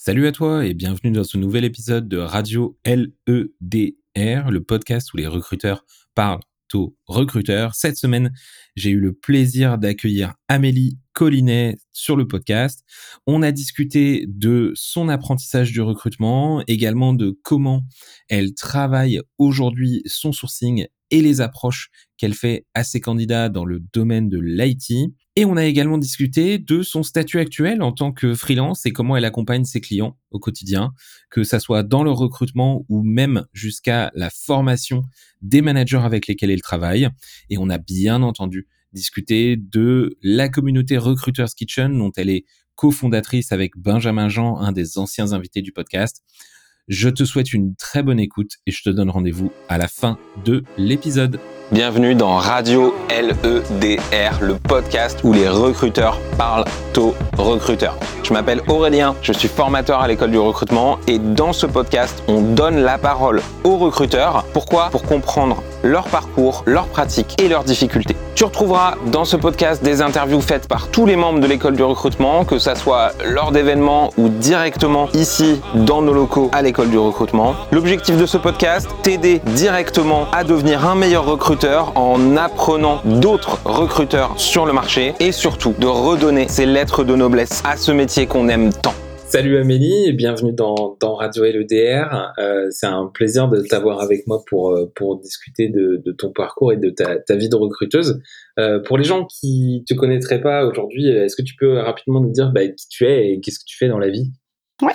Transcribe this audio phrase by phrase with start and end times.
[0.00, 5.16] Salut à toi et bienvenue dans ce nouvel épisode de Radio LEDR, le podcast où
[5.16, 6.38] les recruteurs parlent
[6.72, 7.74] aux recruteurs.
[7.74, 8.32] Cette semaine,
[8.76, 12.84] j'ai eu le plaisir d'accueillir Amélie Collinet sur le podcast.
[13.26, 17.82] On a discuté de son apprentissage du recrutement, également de comment
[18.28, 23.80] elle travaille aujourd'hui son sourcing et les approches qu'elle fait à ses candidats dans le
[23.92, 25.12] domaine de l'IT.
[25.36, 29.16] Et on a également discuté de son statut actuel en tant que freelance et comment
[29.16, 30.92] elle accompagne ses clients au quotidien,
[31.30, 35.02] que ça soit dans le recrutement ou même jusqu'à la formation
[35.40, 37.08] des managers avec lesquels elle travaille.
[37.50, 42.44] Et on a bien entendu discuter de la communauté Recruiters Kitchen dont elle est
[42.74, 46.22] cofondatrice avec Benjamin Jean, un des anciens invités du podcast.
[46.88, 50.16] Je te souhaite une très bonne écoute et je te donne rendez-vous à la fin
[50.46, 51.38] de l'épisode.
[51.70, 56.64] Bienvenue dans Radio LEDR, le podcast où les recruteurs parlent
[56.96, 57.96] aux recruteurs.
[58.22, 62.40] Je m'appelle Aurélien, je suis formateur à l'école du recrutement et dans ce podcast, on
[62.40, 64.44] donne la parole aux recruteurs.
[64.52, 64.88] Pourquoi?
[64.90, 68.16] Pour comprendre leur parcours, leurs pratiques et leurs difficultés.
[68.34, 71.82] Tu retrouveras dans ce podcast des interviews faites par tous les membres de l'école du
[71.82, 76.98] recrutement, que ça soit lors d'événements ou directement ici dans nos locaux à l'école du
[76.98, 77.54] recrutement.
[77.72, 84.38] L'objectif de ce podcast, t'aider directement à devenir un meilleur recruteur en apprenant d'autres recruteurs
[84.38, 88.48] sur le marché et surtout de redonner ces lettres de noblesse à ce métier qu'on
[88.48, 88.94] aime tant.
[89.30, 92.32] Salut Amélie et bienvenue dans, dans Radio LEDR.
[92.38, 96.72] Euh, c'est un plaisir de t'avoir avec moi pour, euh, pour discuter de, ton parcours
[96.72, 98.22] et de ta, ta vie de recruteuse.
[98.58, 102.30] Euh, pour les gens qui te connaîtraient pas aujourd'hui, est-ce que tu peux rapidement nous
[102.30, 104.32] dire bah, qui tu es et qu'est-ce que tu fais dans la vie?
[104.80, 104.94] Ouais,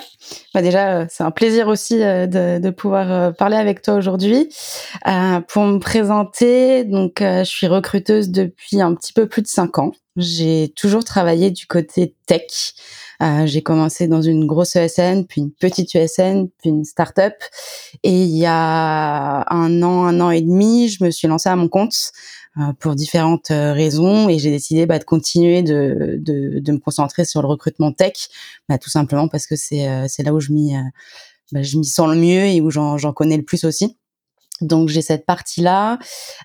[0.54, 4.48] bah déjà euh, c'est un plaisir aussi euh, de, de pouvoir parler avec toi aujourd'hui.
[5.06, 9.78] Euh, pour me présenter, donc je suis recruteuse depuis un petit peu plus de cinq
[9.78, 9.92] ans.
[10.16, 12.74] J'ai toujours travaillé du côté tech.
[13.20, 17.34] Euh, j'ai commencé dans une grosse ESN, puis une petite ESN, puis une start-up.
[18.04, 21.56] Et il y a un an, un an et demi, je me suis lancée à
[21.56, 22.43] mon compte euh,
[22.78, 27.24] pour différentes euh, raisons et j'ai décidé bah, de continuer de, de, de, me concentrer
[27.24, 28.28] sur le recrutement tech,
[28.68, 30.74] bah, tout simplement parce que c'est c'est là où je m'y
[31.52, 33.96] bah, sens le mieux et où j'en connais le plus aussi.
[34.60, 35.98] Donc j'ai cette partie-là.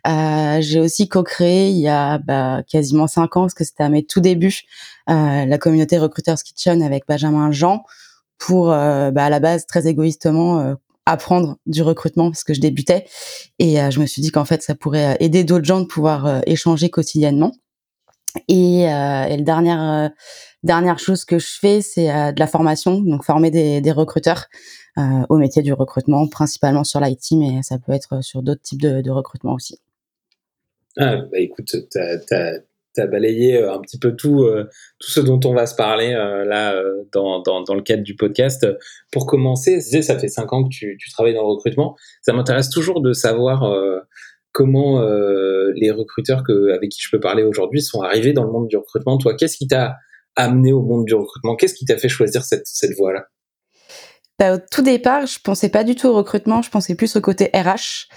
[0.08, 3.90] Euh, j'ai aussi co-créé il y a bah, quasiment cinq ans, parce que c'était à
[3.90, 4.62] mes tout débuts,
[5.09, 7.84] euh, la communauté Recruiters Kitchen avec Benjamin Jean
[8.38, 10.75] pour euh, bah, à la base très égoïstement euh,
[11.12, 13.06] apprendre du recrutement parce que je débutais
[13.58, 16.42] et euh, je me suis dit qu'en fait ça pourrait aider d'autres gens de pouvoir
[16.46, 17.52] échanger quotidiennement.
[18.47, 20.12] Et, euh, et la dernière
[20.62, 24.46] dernière chose que je fais, c'est de la formation, donc former des, recruteurs
[24.98, 28.81] euh, au métier du recrutement, principalement sur l'IT, mais ça peut être sur d'autres types
[28.81, 29.80] de, de, recrutement aussi.
[30.98, 32.59] Ah, bah écoute, tu as,
[33.08, 34.66] balayé euh, un petit peu tout, euh,
[35.00, 38.16] tout ce dont on va se parler euh, là dans, dans, dans, le cadre du
[38.16, 38.68] podcast.
[39.12, 41.96] Pour commencer, ça fait cinq ans que tu, tu travailles dans le recrutement.
[42.22, 43.70] Ça m'intéresse toujours de savoir
[44.52, 48.68] comment les recruteurs que, avec qui je peux parler aujourd'hui sont arrivés dans le monde
[48.68, 49.18] du recrutement.
[49.18, 49.96] Toi, qu'est-ce qui t'a
[50.36, 51.56] amené au monde du recrutement?
[51.56, 53.26] Qu'est-ce qui t'a fait choisir cette, cette voie-là?
[54.40, 57.22] Bah, au tout départ, je pensais pas du tout au recrutement, je pensais plus au
[57.22, 58.08] côté RH,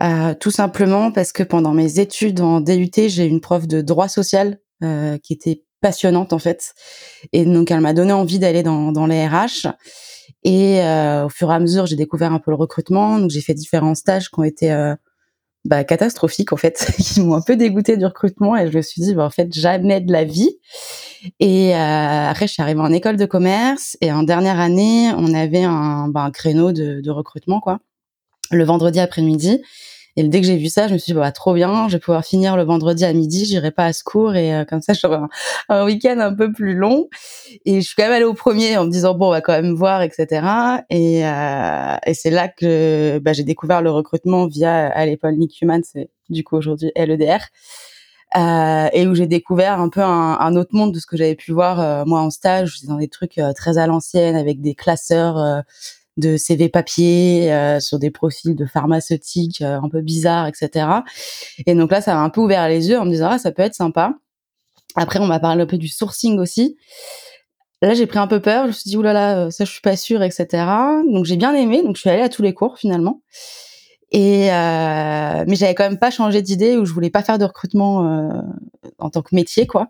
[0.00, 4.08] euh, tout simplement parce que pendant mes études en DUT, j'ai une prof de droit
[4.08, 6.74] social euh, qui était passionnante en fait,
[7.32, 9.66] et donc elle m'a donné envie d'aller dans, dans les RH.
[10.44, 13.40] Et euh, au fur et à mesure, j'ai découvert un peu le recrutement, donc j'ai
[13.40, 14.94] fait différents stages qui ont été euh,
[15.64, 19.02] bah, catastrophiques en fait, qui m'ont un peu dégoûté du recrutement, et je me suis
[19.02, 20.58] dit bah, en fait jamais de la vie.
[21.40, 25.32] Et euh, après, je suis arrivée en école de commerce et en dernière année, on
[25.34, 27.80] avait un, bah, un créneau de, de, recrutement, quoi,
[28.50, 29.62] le vendredi après-midi.
[30.16, 31.98] Et dès que j'ai vu ça, je me suis dit, bah, trop bien, je vais
[31.98, 34.92] pouvoir finir le vendredi à midi, j'irai pas à ce cours et euh, comme ça,
[34.92, 35.28] j'aurai un,
[35.68, 37.08] un week-end un peu plus long.
[37.64, 39.60] Et je suis quand même allée au premier en me disant, bon, on va quand
[39.60, 40.46] même voir, etc.
[40.88, 45.60] Et, euh, et c'est là que bah, j'ai découvert le recrutement via, à l'époque, Nick
[45.60, 47.40] Human, c'est du coup aujourd'hui LEDR
[48.36, 51.52] euh, et où j'ai découvert un peu un, autre monde de ce que j'avais pu
[51.52, 52.82] voir euh, moi en stage.
[52.82, 55.62] Dans des trucs euh, très à l'ancienne avec des classeurs
[56.16, 60.86] de CV papier sur des profils de pharmaceutiques un peu bizarres, etc.
[61.66, 63.52] Et donc là, ça m'a un peu ouvert les yeux en me disant ah ça
[63.52, 64.14] peut être sympa.
[64.96, 66.76] Après, on m'a parlé un peu du sourcing aussi.
[67.82, 68.64] Là, j'ai pris un peu peur.
[68.64, 70.46] Je me suis dit oulala, ça je suis pas sûre, etc.
[71.10, 71.82] Donc j'ai bien aimé.
[71.82, 73.20] Donc je suis allée à tous les cours finalement.
[74.14, 77.44] Et euh, mais j'avais quand même pas changé d'idée où je voulais pas faire de
[77.44, 78.42] recrutement euh,
[78.98, 79.88] en tant que métier quoi.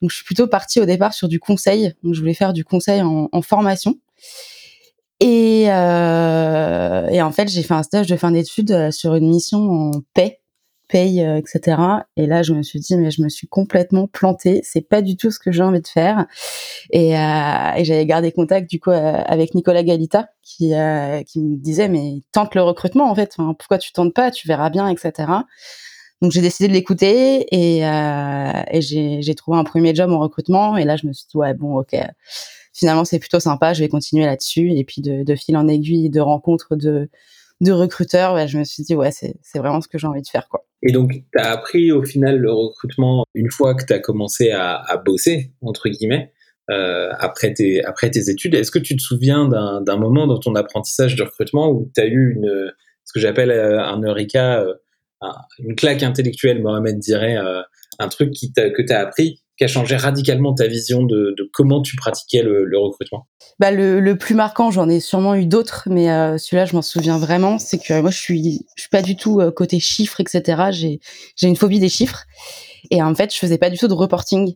[0.00, 1.92] Donc je suis plutôt partie au départ sur du conseil.
[2.02, 3.96] Donc je voulais faire du conseil en, formation.
[5.20, 9.28] Et, euh, et, en fait j'ai fait un stage de fin d'études euh, sur une
[9.28, 10.40] mission en paix
[10.88, 11.80] paye, euh, etc.
[12.16, 14.60] Et là, je me suis dit, mais je me suis complètement plantée.
[14.64, 16.26] C'est pas du tout ce que j'ai envie de faire.
[16.90, 22.22] Et, euh, j'avais gardé contact du coup euh, avec Nicolas Galita, qui me disait, mais
[22.32, 23.36] tente le recrutement en fait.
[23.36, 24.30] pourquoi tu tentes pas?
[24.30, 25.12] Tu verras bien, etc.
[26.22, 30.76] Donc j'ai décidé de l'écouter et, et j'ai trouvé un premier job en recrutement.
[30.76, 31.96] Et là, je me suis dit, ouais, bon, ok
[32.76, 34.72] finalement c'est plutôt sympa, je vais continuer là-dessus.
[34.72, 37.08] Et puis de, de, fil en aiguille, de rencontres de,
[37.60, 40.48] de recruteurs, je me suis dit, ouais, c'est vraiment ce que j'ai envie de faire.
[40.48, 40.66] quoi.
[40.82, 44.50] Et donc, tu as appris au final le recrutement une fois que tu as commencé
[44.50, 46.32] à, bosser, entre guillemets,
[46.70, 48.54] euh, après, tes, après tes études.
[48.54, 52.06] Est-ce que tu te souviens d'un moment dans ton apprentissage de recrutement où tu as
[52.06, 52.72] eu une,
[53.04, 54.74] ce que j'appelle euh, un eureka, euh,
[55.58, 57.36] une claque intellectuelle, Mohamed dirait,
[57.98, 61.80] un truc qui que tu as appris qui a changé radicalement ta vision de, comment
[61.80, 63.26] tu pratiquais le, recrutement?
[63.58, 67.18] Bah le, plus marquant, j'en ai sûrement eu d'autres, mais euh, celui-là, je m'en souviens
[67.18, 70.70] vraiment, c'est que moi, je suis, je suis pas du tout euh, côté chiffres, etc.
[70.70, 71.00] J'ai,
[71.42, 72.24] une phobie des chiffres,
[72.90, 74.54] et en fait, je faisais pas du tout de reporting.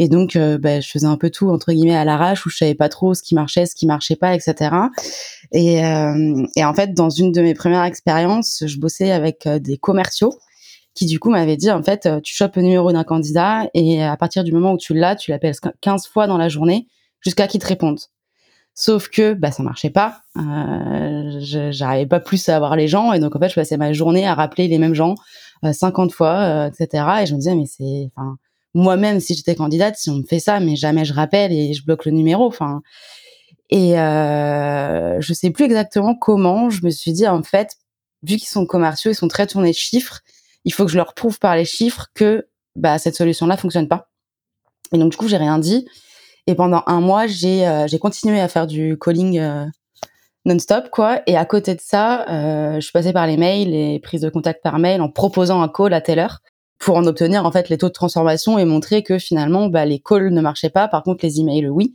[0.00, 2.56] Et donc, euh, bah, je faisais un peu tout entre guillemets à l'arrache, où je
[2.56, 4.70] savais pas trop ce qui marchait, ce qui marchait pas, etc.
[5.50, 9.76] Et, euh, et en fait, dans une de mes premières expériences, je bossais avec des
[9.76, 10.32] commerciaux
[10.94, 14.02] qui du coup m'avait dit en fait euh, tu chopes le numéro d'un candidat et
[14.02, 16.88] à partir du moment où tu l'as, tu l'appelles 15 fois dans la journée
[17.20, 18.00] jusqu'à qu'il te réponde.
[18.74, 23.18] Sauf que bah ça marchait pas, euh, j'arrivais pas plus à avoir les gens et
[23.18, 25.16] donc en fait je passais ma journée à rappeler les mêmes gens
[25.64, 27.04] 50 euh, fois, euh, etc.
[27.22, 28.36] Et je me disais mais c'est, enfin
[28.74, 31.84] moi-même si j'étais candidate, si on me fait ça, mais jamais je rappelle et je
[31.84, 32.82] bloque le numéro, enfin.
[33.70, 36.70] Et euh, je sais plus exactement comment.
[36.70, 37.76] Je me suis dit en fait,
[38.22, 40.20] vu qu'ils sont commerciaux, ils sont très tournés de chiffres
[40.64, 42.46] il faut que je leur prouve par les chiffres que
[42.76, 44.08] bah, cette solution-là fonctionne pas.
[44.92, 45.86] Et donc, du coup, j'ai rien dit.
[46.46, 49.66] Et pendant un mois, j'ai euh, continué à faire du calling euh,
[50.46, 51.20] non-stop, quoi.
[51.26, 54.62] Et à côté de ça, euh, je passais par les mails, les prises de contact
[54.62, 56.40] par mail, en proposant un call à telle heure
[56.78, 59.98] pour en obtenir en fait les taux de transformation et montrer que finalement, bah, les
[59.98, 60.88] calls ne marchaient pas.
[60.88, 61.94] Par contre, les emails, oui.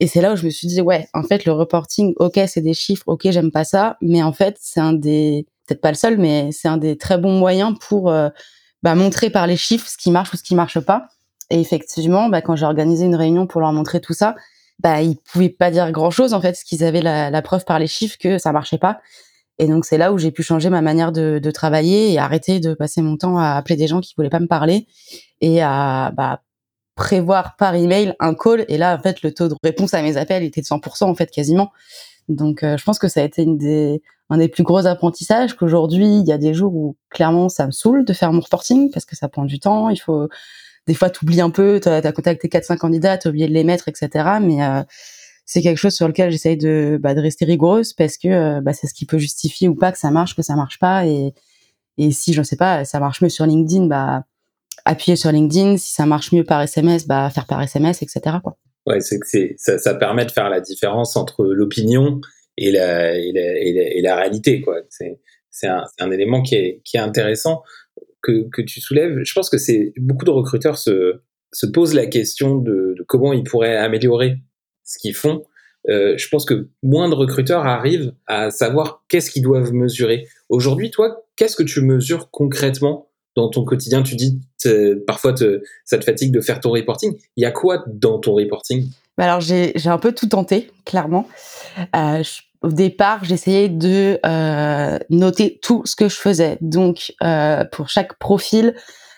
[0.00, 2.60] Et c'est là où je me suis dit, ouais, en fait, le reporting, ok, c'est
[2.60, 5.96] des chiffres, ok, j'aime pas ça, mais en fait, c'est un des peut-être pas le
[5.96, 8.30] seul, mais c'est un des très bons moyens pour euh,
[8.82, 11.08] bah, montrer par les chiffres ce qui marche ou ce qui marche pas.
[11.50, 14.34] Et effectivement, bah, quand j'ai organisé une réunion pour leur montrer tout ça,
[14.80, 17.86] bah, ils pouvaient pas dire grand-chose en fait, parce qu'ils avaient la, preuve par les
[17.86, 19.00] chiffres que ça marchait pas.
[19.58, 22.60] Et donc c'est là où j'ai pu changer ma manière de, de, travailler et arrêter
[22.60, 24.86] de passer mon temps à appeler des gens qui voulaient pas me parler
[25.40, 26.42] et à bah,
[26.94, 28.64] prévoir par email un call.
[28.68, 31.14] Et là, en fait, le taux de réponse à mes appels était de 100% en
[31.16, 31.72] fait quasiment.
[32.28, 35.54] Donc, euh, je pense que ça a été une des, un des plus gros apprentissages
[35.54, 38.90] qu'aujourd'hui, il y a des jours où clairement ça me saoule de faire mon reporting
[38.90, 39.88] parce que ça prend du temps.
[39.88, 40.28] Il faut
[40.86, 43.88] des fois t'oublies un peu, t'as as contacté 4-5 candidats, t'as oublié de les mettre,
[43.88, 44.38] etc.
[44.42, 44.82] Mais euh,
[45.46, 48.74] c'est quelque chose sur lequel j'essaye de, bah, de rester rigoureuse parce que euh, bah,
[48.74, 51.06] c'est ce qui peut justifier ou pas que ça marche, que ça marche pas.
[51.06, 51.32] Et,
[51.96, 54.24] et si je sais pas, ça marche mieux sur LinkedIn, bah
[54.84, 55.78] appuyer sur LinkedIn.
[55.78, 58.36] Si ça marche mieux par SMS, bah faire par SMS, etc.
[58.42, 58.56] Quoi.
[58.86, 59.26] Ouais, c'est que
[59.56, 62.20] ça, ça permet de faire la différence entre l'opinion
[62.58, 64.80] et la, réalité, quoi.
[64.90, 67.62] C'est, un, élément qui est, intéressant
[68.22, 69.20] que, tu soulèves.
[69.22, 71.20] Je pense que c'est beaucoup de recruteurs se,
[71.52, 74.36] se posent la question de, comment ils pourraient améliorer
[74.84, 75.44] ce qu'ils font.
[75.88, 80.26] Euh, je pense que moins de recruteurs arrivent à savoir qu'est-ce qu'ils doivent mesurer.
[80.48, 84.02] Aujourd'hui, toi, qu'est-ce que tu mesures concrètement dans ton quotidien?
[84.02, 84.40] Tu dis
[85.06, 87.16] parfois te, ça te fatigue de faire ton reporting.
[87.36, 88.90] Il y a quoi dans ton reporting?
[89.16, 91.28] Bah alors j'ai un peu tout tenté, clairement.
[91.96, 96.58] Euh, je au départ, j'essayais de euh, noter tout ce que je faisais.
[96.60, 98.74] Donc, euh, pour chaque profil,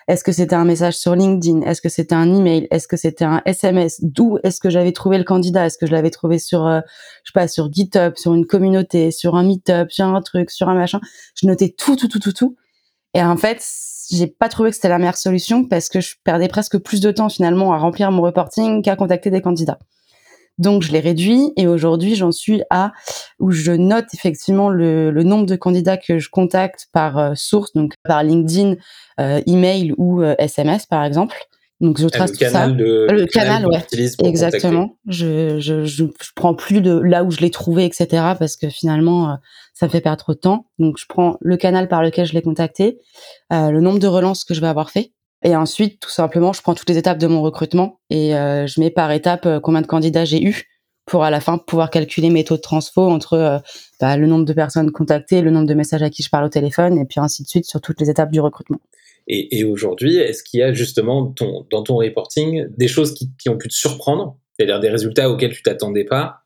[0.08, 1.62] est-ce que c'était un message sur LinkedIn?
[1.62, 2.66] Est-ce que c'était un email?
[2.70, 5.66] Est-ce que c'était un SMS D'où est-ce que j'avais trouvé le candidat?
[5.66, 6.80] Est-ce que je l'avais trouvé sur, euh,
[7.24, 10.68] je sais pas, sur GitHub, sur une communauté, sur un Meetup, sur un truc, sur
[10.68, 11.00] un machin?
[11.40, 12.56] Je notais tout, tout, tout, tout, tout.
[13.14, 13.64] Et en fait,
[14.10, 17.10] j'ai pas trouvé que c'était la meilleure solution parce que je perdais presque plus de
[17.10, 19.78] temps finalement à remplir mon reporting qu'à contacter des candidats.
[20.60, 22.92] Donc je l'ai réduit et aujourd'hui j'en suis à
[23.38, 27.72] où je note effectivement le, le, nombre de candidats que je contacte par euh, source,
[27.72, 28.74] donc par LinkedIn,
[29.20, 31.34] euh, email ou SMS euh, par exemple.
[31.80, 32.66] Donc je trace tout ça.
[32.66, 33.82] le canal, ouais.
[34.22, 34.98] Exactement.
[35.06, 38.06] Je, je, je, je, prends plus de là où je l'ai trouvé, etc.
[38.38, 39.38] Parce que finalement,
[39.72, 40.66] ça me fait perdre trop de temps.
[40.78, 42.98] Donc je prends le canal par lequel je l'ai contacté,
[43.50, 46.74] le nombre de relances que je vais avoir fait, et ensuite, tout simplement, je prends
[46.74, 49.86] toutes les étapes de mon recrutement et euh, je mets par étape euh, combien de
[49.86, 50.64] candidats j'ai eu
[51.06, 53.58] pour à la fin pouvoir calculer mes taux de transfo entre euh,
[54.00, 56.50] bah, le nombre de personnes contactées, le nombre de messages à qui je parle au
[56.50, 58.80] téléphone et puis ainsi de suite sur toutes les étapes du recrutement.
[59.32, 61.32] Et, aujourd'hui, est-ce qu'il y a justement
[61.70, 65.62] dans ton reporting des choses qui, ont pu te surprendre, c'est-à-dire des résultats auxquels tu
[65.62, 66.40] t'attendais pas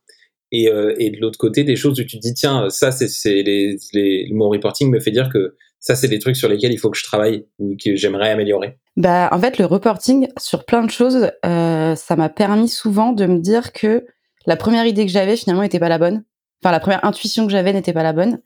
[0.52, 3.78] et, et, de l'autre côté, des choses où tu te dis, tiens, ça, c'est les,
[3.94, 6.90] les, mon reporting me fait dire que ça c'est des trucs sur lesquels il faut
[6.90, 10.90] que je travaille ou que j'aimerais améliorer Bah en fait le reporting sur plein de
[10.90, 14.06] choses, euh, ça m'a permis souvent de me dire que
[14.46, 16.24] la première idée que j'avais finalement n'était pas la bonne.
[16.62, 18.40] Enfin la première intuition que j'avais n'était pas la bonne.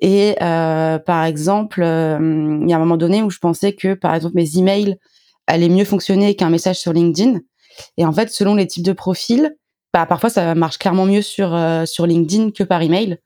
[0.00, 3.92] Et euh, par exemple, euh, il y a un moment donné où je pensais que
[3.92, 4.96] par exemple mes emails
[5.46, 7.40] allaient mieux fonctionner qu'un message sur LinkedIn.
[7.98, 9.54] Et en fait selon les types de profils,
[9.92, 13.18] bah parfois ça marche clairement mieux sur sur LinkedIn que par email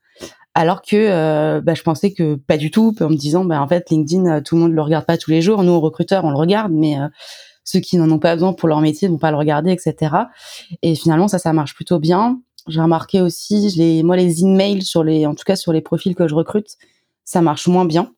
[0.55, 3.67] alors que euh, bah, je pensais que pas du tout, en me disant bah en
[3.67, 6.31] fait LinkedIn euh, tout le monde le regarde pas tous les jours, nous recruteurs on
[6.31, 7.07] le regarde, mais euh,
[7.65, 10.15] ceux qui n'en ont pas besoin pour leur métier vont pas le regarder, etc.
[10.81, 12.39] Et finalement ça ça marche plutôt bien.
[12.67, 16.15] J'ai remarqué aussi les moi les emails sur les en tout cas sur les profils
[16.15, 16.77] que je recrute,
[17.25, 18.13] ça marche moins bien.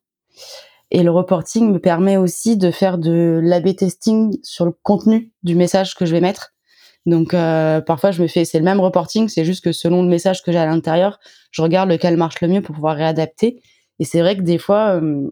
[0.91, 5.55] Et le reporting me permet aussi de faire de l'A/B testing sur le contenu du
[5.55, 6.53] message que je vais mettre
[7.07, 10.09] donc euh, parfois je me fais c'est le même reporting, c'est juste que selon le
[10.09, 11.19] message que j'ai à l'intérieur,
[11.51, 13.61] je regarde lequel marche le mieux pour pouvoir réadapter.
[13.99, 15.27] Et c'est vrai que des fois euh,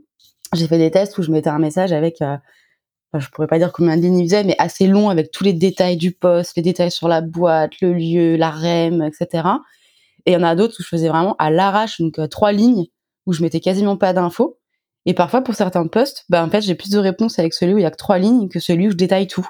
[0.53, 2.37] j'ai fait des tests où je mettais un message avec euh,
[3.19, 5.51] je pourrais pas dire combien de lignes il faisait, mais assez long avec tous les
[5.51, 9.47] détails du poste, les détails sur la boîte, le lieu, la REM, etc.
[10.25, 12.53] Et il y en a d'autres où je faisais vraiment à l'arrache, donc euh, trois
[12.53, 12.85] lignes
[13.25, 14.57] où je mettais quasiment pas d'infos.
[15.05, 17.77] Et parfois pour certains postes, bah en fait j'ai plus de réponses avec celui où
[17.77, 19.47] il y a que trois lignes que celui où je détaille tout.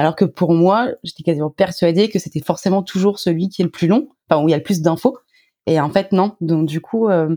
[0.00, 3.70] Alors que pour moi, j'étais quasiment persuadée que c'était forcément toujours celui qui est le
[3.70, 5.18] plus long, enfin où il y a le plus d'infos.
[5.66, 6.36] Et en fait, non.
[6.40, 7.36] Donc du coup, euh,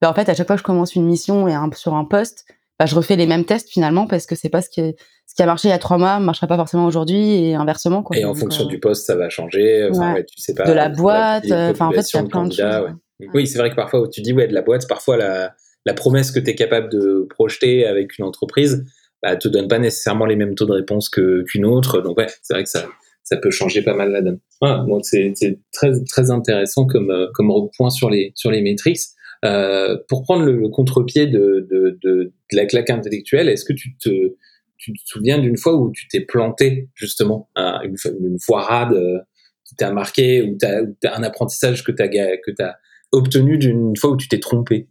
[0.00, 2.04] bah, en fait, à chaque fois que je commence une mission et un, sur un
[2.04, 2.44] poste,
[2.78, 4.94] bah, je refais les mêmes tests finalement parce que c'est pas ce qui,
[5.26, 7.56] ce qui a marché il y a trois mois, ne marchera pas forcément aujourd'hui et
[7.56, 8.04] inversement.
[8.04, 8.16] Quoi.
[8.16, 9.90] Et en fonction euh, du poste, ça va changer.
[10.28, 10.62] tu sais pas.
[10.62, 11.50] De la boîte.
[11.50, 12.90] Enfin, en fait, il y a plein de choses.
[13.34, 16.30] Oui, c'est vrai que parfois, tu dis ouais de la boîte, parfois la, la promesse
[16.30, 18.84] que tu es capable de projeter avec une entreprise,
[19.22, 22.00] bah, te donne pas nécessairement les mêmes taux de réponse que qu'une autre.
[22.00, 22.86] Donc ouais, c'est vrai que ça
[23.26, 24.38] ça peut changer pas mal la donne.
[24.62, 25.34] Donc c'est
[25.72, 29.00] très très intéressant comme euh, comme point sur les sur les métriques.
[29.44, 33.96] Euh, pour prendre le, contre-pied de, de, de, de, la claque intellectuelle, est-ce que tu
[33.98, 34.34] te
[34.78, 39.18] tu te souviens d'une fois où tu t'es planté justement une, une foirade euh,
[39.64, 40.82] qui t'a marqué ou t'as
[41.14, 42.74] un apprentissage que t'as que t'as
[43.12, 44.88] obtenu d'une fois où tu t'es trompé?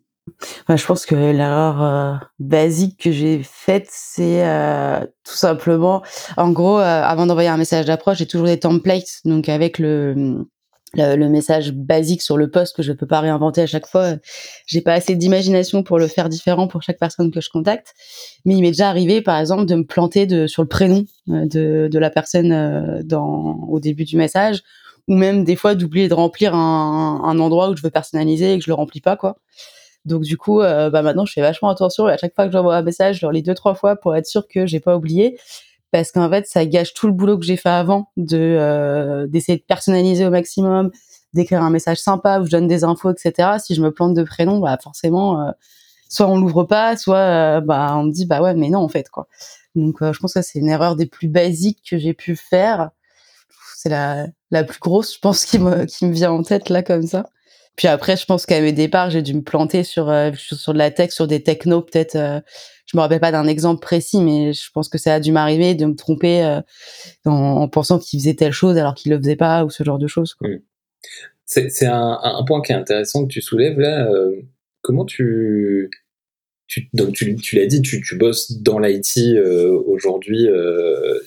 [0.69, 6.03] Je pense que l'erreur euh, basique que j'ai faite, c'est euh, tout simplement,
[6.37, 10.45] en gros, euh, avant d'envoyer un message d'approche, j'ai toujours des templates, donc avec le,
[10.93, 14.13] le, message basique sur le poste que je ne peux pas réinventer à chaque fois.
[14.65, 17.93] J'ai pas assez d'imagination pour le faire différent pour chaque personne que je contacte.
[18.45, 21.87] Mais il m'est déjà arrivé, par exemple, de me planter de, sur le prénom de,
[21.91, 24.63] de la personne dans, au début du message,
[25.07, 28.57] ou même des fois d'oublier de remplir un, un endroit où je veux personnaliser et
[28.57, 29.37] que je le remplis pas, quoi.
[30.05, 32.05] Donc du coup, euh, bah maintenant je fais vachement attention.
[32.05, 34.27] à chaque fois que j'envoie un message, je le lis deux trois fois pour être
[34.27, 35.39] sûr que j'ai pas oublié,
[35.91, 39.57] parce qu'en fait ça gâche tout le boulot que j'ai fait avant de euh, d'essayer
[39.57, 40.91] de personnaliser au maximum,
[41.33, 43.57] d'écrire un message sympa où je donne des infos, etc.
[43.59, 45.51] Si je me plante de prénom, bah forcément, euh,
[46.09, 49.09] soit on l'ouvre pas, soit bah on me dit bah ouais mais non en fait
[49.09, 49.27] quoi.
[49.75, 52.91] Donc je pense que c'est une erreur des plus basiques que j'ai pu faire.
[53.77, 56.83] C'est la la plus grosse, je pense, qui me qui me vient en tête là
[56.83, 57.25] comme ça.
[57.75, 60.77] Puis après, je pense qu'à mes départs, j'ai dû me planter sur euh, sur de
[60.77, 62.15] la tech, sur des technos peut-être.
[62.15, 62.39] Euh,
[62.85, 65.75] je me rappelle pas d'un exemple précis, mais je pense que ça a dû m'arriver
[65.75, 66.61] de me tromper euh,
[67.25, 70.07] en, pensant qu'il faisait telle chose alors qu'il le faisait pas ou ce genre de
[70.07, 70.35] choses.
[71.45, 74.07] C'est un, point qui est intéressant que tu soulèves là.
[74.81, 75.89] comment tu
[76.67, 79.19] tu, donc tu, l'as dit, tu, tu, bosses dans l'IT
[79.87, 80.47] aujourd'hui.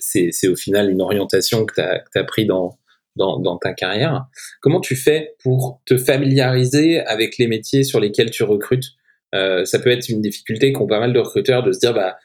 [0.00, 2.78] c'est au final une orientation que tu as, as, pris dans,
[3.18, 4.26] dans, ta carrière.
[4.60, 8.92] Comment tu fais pour te familiariser avec les métiers sur lesquels tu recrutes?
[9.34, 12.16] Euh, Ça peut être une difficulté qu'ont pas mal de recruteurs de se dire bah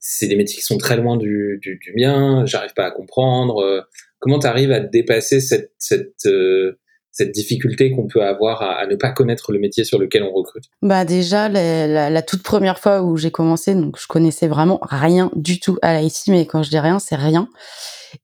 [0.00, 3.58] c'est des métiers qui sont très loin du, du, mien, j'arrive pas à comprendre.
[3.58, 3.80] Euh,
[4.20, 6.78] comment tu arrives à dépasser cette, cette, euh,
[7.18, 10.66] cette difficulté qu'on peut avoir à, ne pas connaître le métier sur lequel on recrute
[10.82, 15.58] Bah déjà la, toute première fois où j'ai commencé, donc je connaissais vraiment rien du
[15.58, 17.48] tout à l'IT, mais quand je dis rien, c'est rien.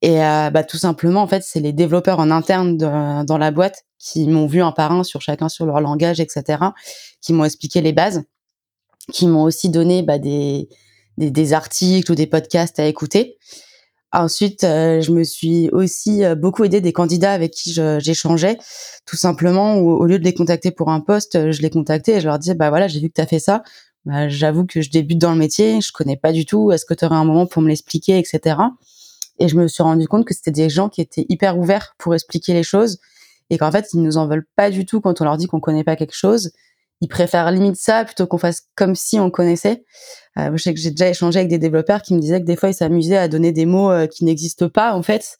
[0.00, 3.84] Et euh, bah, tout simplement, en fait, c'est les développeurs en interne dans la boîte
[3.98, 6.62] qui m'ont vu un par un sur chacun sur leur langage, etc.,
[7.20, 8.22] qui m'ont expliqué les bases,
[9.12, 10.68] qui m'ont aussi donné bah, des,
[11.18, 13.38] des, articles ou des podcasts à écouter.
[14.14, 18.58] Ensuite, euh, je me suis aussi euh, beaucoup aidé des candidats avec qui j'échangeais,
[19.06, 22.20] tout simplement, où, au lieu de les contacter pour un poste, je les contactais et
[22.20, 23.64] je leur disais, bah voilà, j'ai vu que tu as fait ça,
[24.04, 26.94] bah, j'avoue que je débute dans le métier, je connais pas du tout, est-ce que
[26.94, 28.56] tu aurais un moment pour me l'expliquer, etc.
[29.40, 32.14] Et je me suis rendu compte que c'était des gens qui étaient hyper ouverts pour
[32.14, 32.98] expliquer les choses
[33.50, 35.60] et qu'en fait, ils nous en veulent pas du tout quand on leur dit qu'on
[35.60, 36.52] connaît pas quelque chose.
[37.04, 39.84] Ils préfèrent limite ça plutôt qu'on fasse comme si on connaissait.
[40.38, 42.56] Euh, je sais que j'ai déjà échangé avec des développeurs qui me disaient que des
[42.56, 45.36] fois, ils s'amusaient à donner des mots euh, qui n'existent pas, en fait,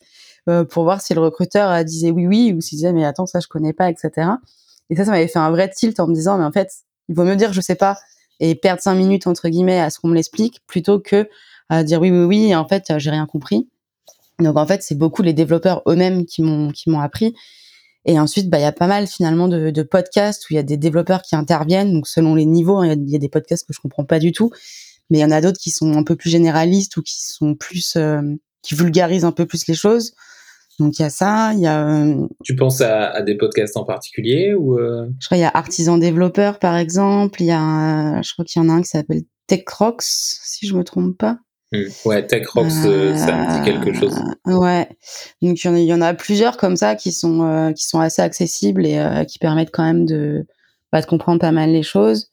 [0.47, 3.41] euh, pour voir si le recruteur disait oui, oui, ou s'il disait, mais attends, ça,
[3.41, 4.29] je connais pas, etc.
[4.91, 6.69] Et ça, ça m'avait fait un vrai tilt en me disant, mais en fait,
[7.09, 7.97] il vaut mieux dire je sais pas
[8.41, 11.29] et perdre cinq minutes entre guillemets à ce qu'on me l'explique plutôt que
[11.83, 13.69] dire oui oui oui en fait j'ai rien compris
[14.41, 17.35] donc en fait c'est beaucoup les développeurs eux-mêmes qui m'ont qui m'ont appris
[18.05, 20.59] et ensuite bah il y a pas mal finalement de, de podcasts où il y
[20.59, 23.67] a des développeurs qui interviennent donc selon les niveaux hein, il y, a des podcasts
[23.67, 24.51] que je comprends pas du tout
[25.11, 27.55] mais il y en a d'autres qui sont un peu plus généralistes ou qui sont
[27.55, 28.21] plus euh,
[28.63, 30.13] qui vulgarisent un peu plus les choses
[30.81, 31.87] donc il y a ça, il y a.
[31.87, 35.07] Euh, tu penses à, à, des podcasts en particulier ou euh...
[35.21, 37.41] Je crois il y a Artisan Développeur par exemple.
[37.43, 40.75] Il y a, je crois qu'il y en a un qui s'appelle TechRox, si je
[40.75, 41.39] me trompe pas.
[41.75, 42.09] Hmm.
[42.09, 44.19] Ouais, TechRox, euh, ça me dit quelque chose.
[44.47, 44.89] Ouais,
[45.43, 48.87] donc il y, en a, plusieurs comme ça qui sont euh, qui sont assez accessibles
[48.87, 50.47] et qui permettent quand même de
[50.93, 52.31] bah, de comprendre pas mal les choses.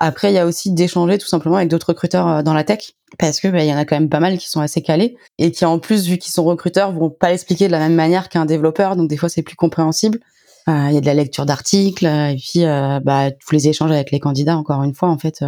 [0.00, 2.92] Après, il y a aussi d'échanger tout simplement avec d'autres recruteurs euh, dans la tech
[3.18, 5.16] parce que bah, il y en a quand même pas mal qui sont assez calés
[5.38, 8.28] et qui en plus vu qu'ils sont recruteurs vont pas l'expliquer de la même manière
[8.28, 10.20] qu'un développeur donc des fois c'est plus compréhensible
[10.68, 13.90] euh, il y a de la lecture d'articles et puis euh, bah, tous les échanges
[13.92, 15.42] avec les candidats encore une fois en fait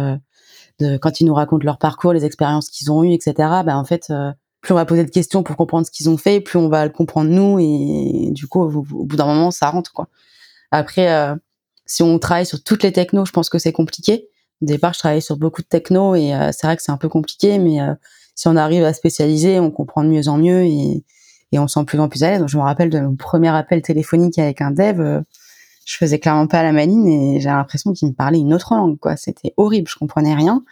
[1.01, 4.11] quand ils nous racontent leur parcours les expériences qu'ils ont eues etc bah en fait
[4.61, 6.85] plus on va poser de questions pour comprendre ce qu'ils ont fait plus on va
[6.85, 10.07] le comprendre nous et du coup au, bout d'un moment ça rentre quoi
[10.71, 11.35] après
[11.85, 14.29] si on travaille sur toutes les technos je pense que c'est compliqué
[14.61, 16.97] au départ, je travaillais sur beaucoup de techno et euh, c'est vrai que c'est un
[16.97, 17.93] peu compliqué, mais euh,
[18.35, 21.03] si on arrive à spécialiser, on comprend de mieux en mieux et,
[21.51, 22.43] et on sent plus en plus à l'aise.
[22.47, 25.21] Je me rappelle de mon premier appel téléphonique avec un dev, euh,
[25.85, 28.99] je faisais clairement pas la maline et j'ai l'impression qu'il me parlait une autre langue,
[28.99, 29.15] quoi.
[29.17, 30.63] C'était horrible, je comprenais rien.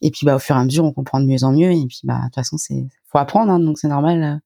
[0.00, 1.70] Et puis, bah, au fur et à mesure, on comprend de mieux en mieux.
[1.70, 4.40] Et puis, bah, de toute façon, c'est, faut apprendre, hein, donc c'est normal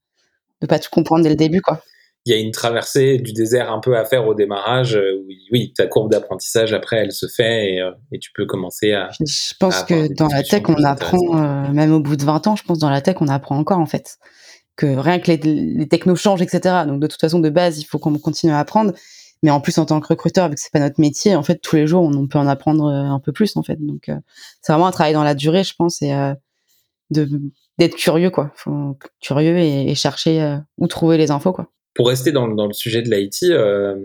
[0.60, 1.82] de pas tout comprendre dès le début, quoi
[2.26, 4.96] il y a une traversée du désert un peu à faire au démarrage.
[4.96, 8.92] Euh, oui, ta courbe d'apprentissage après elle se fait et, euh, et, tu peux commencer
[8.92, 9.10] à.
[9.20, 12.56] Je pense que dans la tech on apprend euh, même au bout de 20 ans.
[12.56, 14.18] Je pense dans la tech on apprend encore en fait
[14.74, 16.82] que rien que les, les technos changent etc.
[16.88, 18.92] Donc de toute façon de base il faut qu'on continue à apprendre.
[19.42, 21.58] Mais en plus en tant que recruteur vu que c'est pas notre métier en fait
[21.58, 23.76] tous les jours on, peut en apprendre un peu plus en fait.
[23.78, 24.10] Donc
[24.62, 26.14] c'est vraiment un travail dans la durée je pense et
[27.10, 27.28] de
[27.78, 28.50] d'être curieux quoi.
[28.56, 33.02] Faut curieux et, chercher où trouver les infos quoi pour rester dans, dans le sujet
[33.02, 33.96] de l'IT, euh,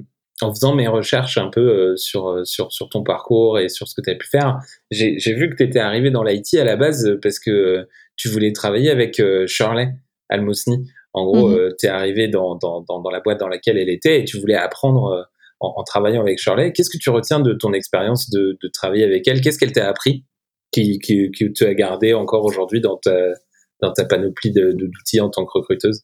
[0.41, 3.88] en faisant mes recherches un peu euh, sur, euh, sur, sur ton parcours et sur
[3.88, 6.63] ce que tu as pu faire, j'ai vu que tu étais arrivé dans l'IT à
[6.63, 9.93] la base parce que tu voulais travailler avec Shirley
[10.29, 10.89] Almosny.
[11.13, 11.74] En gros, mhm.
[11.78, 14.56] tu es arrivé dans, dans, dans, la boîte dans laquelle elle était et tu voulais
[14.56, 15.28] apprendre
[15.60, 16.71] en, en, travaillant avec Shirley.
[16.71, 19.41] Qu'est-ce que tu retiens de ton expérience de, de travailler avec elle?
[19.41, 20.26] Qu'est-ce qu'elle t'a appris
[20.71, 23.34] qui, qui, qui tu as gardé encore aujourd'hui dans ta,
[23.82, 26.04] dans ta panoplie d'outils en tant que recruteuse?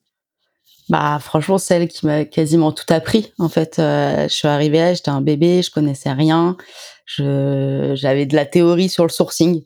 [0.89, 3.77] Bah franchement celle qui m'a quasiment tout appris en fait.
[3.77, 6.55] Euh, je suis arrivée là, j'étais un bébé, je connaissais rien.
[7.05, 9.63] Je j'avais de la théorie sur le sourcing,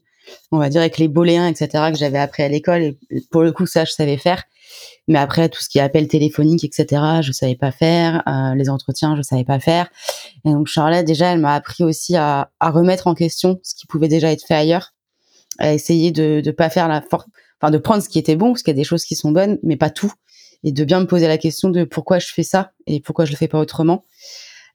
[0.52, 2.98] on va dire avec les booléens etc que j'avais appris à l'école et
[3.32, 4.44] pour le coup ça je savais faire.
[5.12, 8.24] Mais après tout ce qui est appel téléphonique etc je savais pas faire.
[8.28, 9.90] Euh, les entretiens je savais pas faire.
[10.46, 14.08] Et donc Charlotte déjà elle m'a appris aussi à, remettre en question ce qui pouvait
[14.08, 14.94] déjà être fait ailleurs,
[15.60, 18.64] à essayer de de pas faire la enfin de prendre ce qui était bon parce
[18.64, 20.14] qu'il y a des choses qui sont bonnes mais pas tout
[20.64, 23.32] et de bien me poser la question de pourquoi je fais ça et pourquoi je
[23.32, 24.06] le fais pas autrement.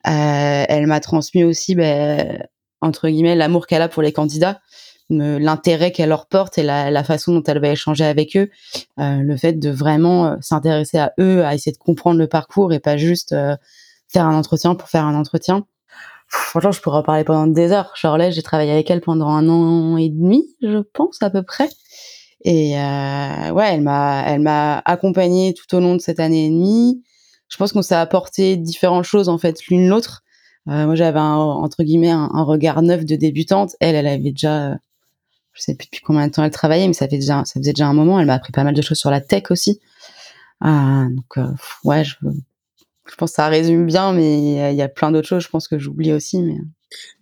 [0.07, 2.47] Euh, elle m'a transmis aussi, ben,
[2.81, 4.61] entre guillemets, l'amour qu'elle a pour les candidats,
[5.09, 8.51] l'intérêt qu'elle leur porte et la, la, façon dont elle va échanger avec eux,
[8.99, 12.73] euh, le fait de vraiment euh, s'intéresser à eux, à essayer de comprendre le parcours
[12.73, 13.57] et pas juste euh,
[14.09, 15.65] faire un entretien pour faire un entretien.
[16.29, 17.93] Franchement, je pourrais en parler pendant des heures.
[17.95, 21.69] Charlotte, j'ai travaillé avec elle pendant un an et demi, je pense à peu près.
[22.45, 26.51] Et euh, ouais, elle m'a, elle m'a accompagnée tout au long de cette année et
[26.51, 27.03] demie.
[27.49, 30.23] Je pense qu'on s'est apporté différentes choses en fait l'une l'autre.
[30.69, 33.77] Euh, moi, j'avais entre guillemets un, regard neuf de débutante.
[33.81, 34.75] Elle, elle avait déjà,
[35.57, 37.87] je sais plus depuis combien de temps elle travaillait, mais ça déjà, ça faisait déjà
[37.87, 38.21] un moment.
[38.21, 39.81] Elle m'a appris pas mal de choses sur la tech aussi.
[40.65, 41.49] Euh, donc euh,
[41.85, 45.43] ouais, je, je pense que ça résume bien, mais il y a plein d'autres choses.
[45.43, 46.57] Je pense que j'oublie aussi, mais.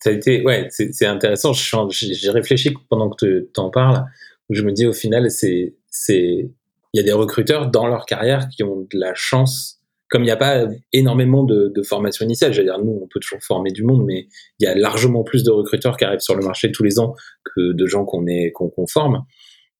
[0.02, 1.52] Ça a été, ouais, c'est intéressant.
[1.90, 4.04] J'ai réfléchi pendant que tu en parles
[4.48, 5.74] où je me dis au final, c'est,
[6.08, 6.50] il
[6.92, 9.80] y a des recruteurs dans leur carrière qui ont de la chance.
[10.10, 13.42] Comme il n'y a pas énormément de, formation initiale, j'allais dire, nous, on peut toujours
[13.42, 16.44] former du monde, mais il y a largement plus de recruteurs qui arrivent sur le
[16.44, 17.14] marché tous les ans
[17.44, 19.24] que de gens qu'on est, qu'on forme.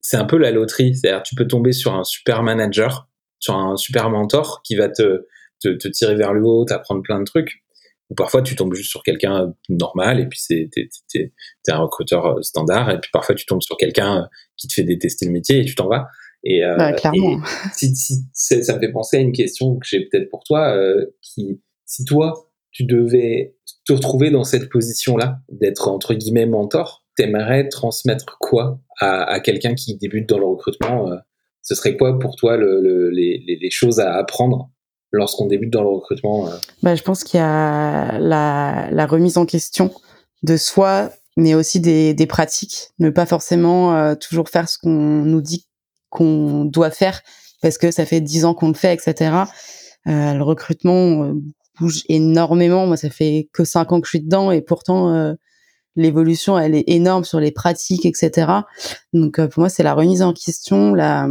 [0.01, 0.97] C'est un peu la loterie.
[0.97, 3.09] C'est-à-dire, tu peux tomber sur un super manager,
[3.39, 5.27] sur un super mentor qui va te,
[5.63, 7.63] te, tirer vers le haut, t'apprendre plein de trucs
[8.11, 10.69] ou parfois tu tombes juste sur quelqu'un normal et puis c'est
[11.69, 15.33] un recruteur standard et puis parfois tu tombes sur quelqu'un qui te fait détester le
[15.33, 16.09] métier et tu t'en vas
[16.45, 17.41] et, euh, clairement.
[17.73, 21.07] si, si, ça me fait penser à une question que j'ai peut-être pour toi euh,
[21.23, 27.05] qui si toi tu devais te retrouver dans cette position là d'être entre guillemets mentor
[27.17, 31.11] t'aimerais transmettre quoi à, à quelqu'un qui débute dans le recrutement
[31.63, 34.71] ce serait quoi pour toi le, le, les, les choses à apprendre
[35.13, 36.57] lorsqu'on débute dans le recrutement euh?
[36.83, 39.93] Bah, Je pense qu'il y a la, la, remise en question
[40.43, 42.91] de soi mais aussi des, des pratiques.
[42.99, 45.67] Ne pas forcément toujours faire ce qu'on nous dit
[46.15, 47.21] qu'on doit faire
[47.61, 49.45] parce que ça fait dix ans qu'on le fait, etc.
[50.07, 51.33] le recrutement
[51.79, 52.87] bouge énormément.
[52.87, 55.35] Moi, ça fait que cinq ans que je suis dedans et pourtant
[55.97, 58.51] l'évolution elle est énorme sur les pratiques, etc.
[59.13, 61.29] Donc pour moi, c'est la remise en question, la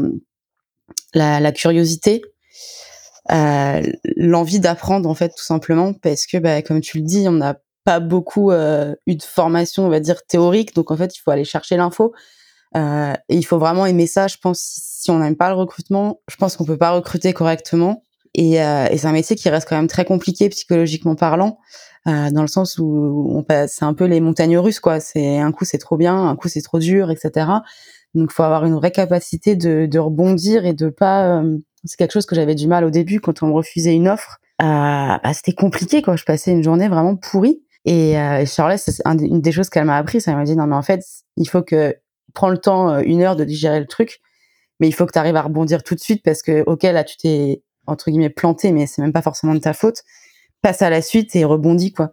[1.13, 2.21] la, la curiosité,
[3.31, 3.81] euh,
[4.17, 7.57] l'envie d'apprendre en fait tout simplement parce que bah, comme tu le dis, on n'a
[7.85, 11.31] pas beaucoup euh, eu de formation, on va dire théorique, donc en fait il faut
[11.31, 12.13] aller chercher l'info.
[12.75, 14.27] Euh, il faut vraiment aimer ça.
[14.27, 18.03] Je pense si on n'aime pas le recrutement, je pense qu'on peut pas recruter correctement.
[18.35, 21.59] Et, euh, et c'est un métier qui reste quand même très compliqué psychologiquement parlant,
[22.07, 24.99] euh, dans le sens où on passe, c'est un peu les montagnes russes quoi.
[24.99, 27.45] C'est un coup c'est trop bien, un coup c'est trop dur, etc.
[28.15, 31.41] Donc, faut avoir une vraie capacité de, de rebondir et de pas.
[31.41, 34.07] Euh, c'est quelque chose que j'avais du mal au début quand on me refusait une
[34.07, 34.39] offre.
[34.61, 36.15] Euh, bah, c'était compliqué quoi.
[36.15, 37.63] Je passais une journée vraiment pourrie.
[37.85, 40.21] Et, euh, Charlotte, c'est une des choses qu'elle m'a appris.
[40.21, 41.01] Ça m'a dit non mais en fait,
[41.37, 41.95] il faut que
[42.33, 44.21] prends le temps euh, une heure de digérer le truc,
[44.79, 47.03] mais il faut que tu arrives à rebondir tout de suite parce que ok là
[47.03, 50.03] tu t'es entre guillemets planté, mais c'est même pas forcément de ta faute
[50.63, 52.11] passe à la suite et rebondit quoi.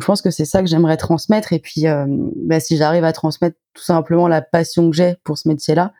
[0.00, 3.12] Je pense que c'est ça que j'aimerais transmettre et puis euh, bah, si j'arrive à
[3.12, 5.92] transmettre tout simplement la passion que j'ai pour ce métier-là,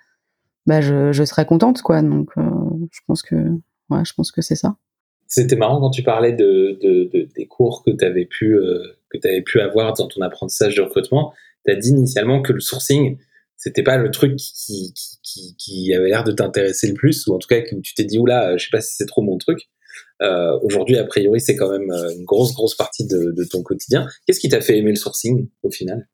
[0.66, 2.02] bah je, serais contente quoi.
[2.02, 2.42] Donc euh,
[2.90, 4.76] je pense que ouais, je pense que c'est ça.
[5.26, 8.56] C'était marrant quand tu parlais de, de, de des cours que tu avais pu
[9.10, 11.34] que tu avais pu avoir dans ton apprentissage de recrutement.
[11.66, 13.18] Tu as dit initialement que le sourcing
[13.60, 17.60] c'était pas le truc qui, avait l'air de t'intéresser le plus ou en tout cas
[17.60, 19.68] que tu t'es dit oula je sais pas si c'est trop mon truc
[20.22, 24.06] euh, Aujourd'hui, a priori, c'est quand même euh, une grosse, grosse partie de, ton quotidien.
[24.26, 26.06] Qu'est-ce qui t'a fait aimer le sourcing au final?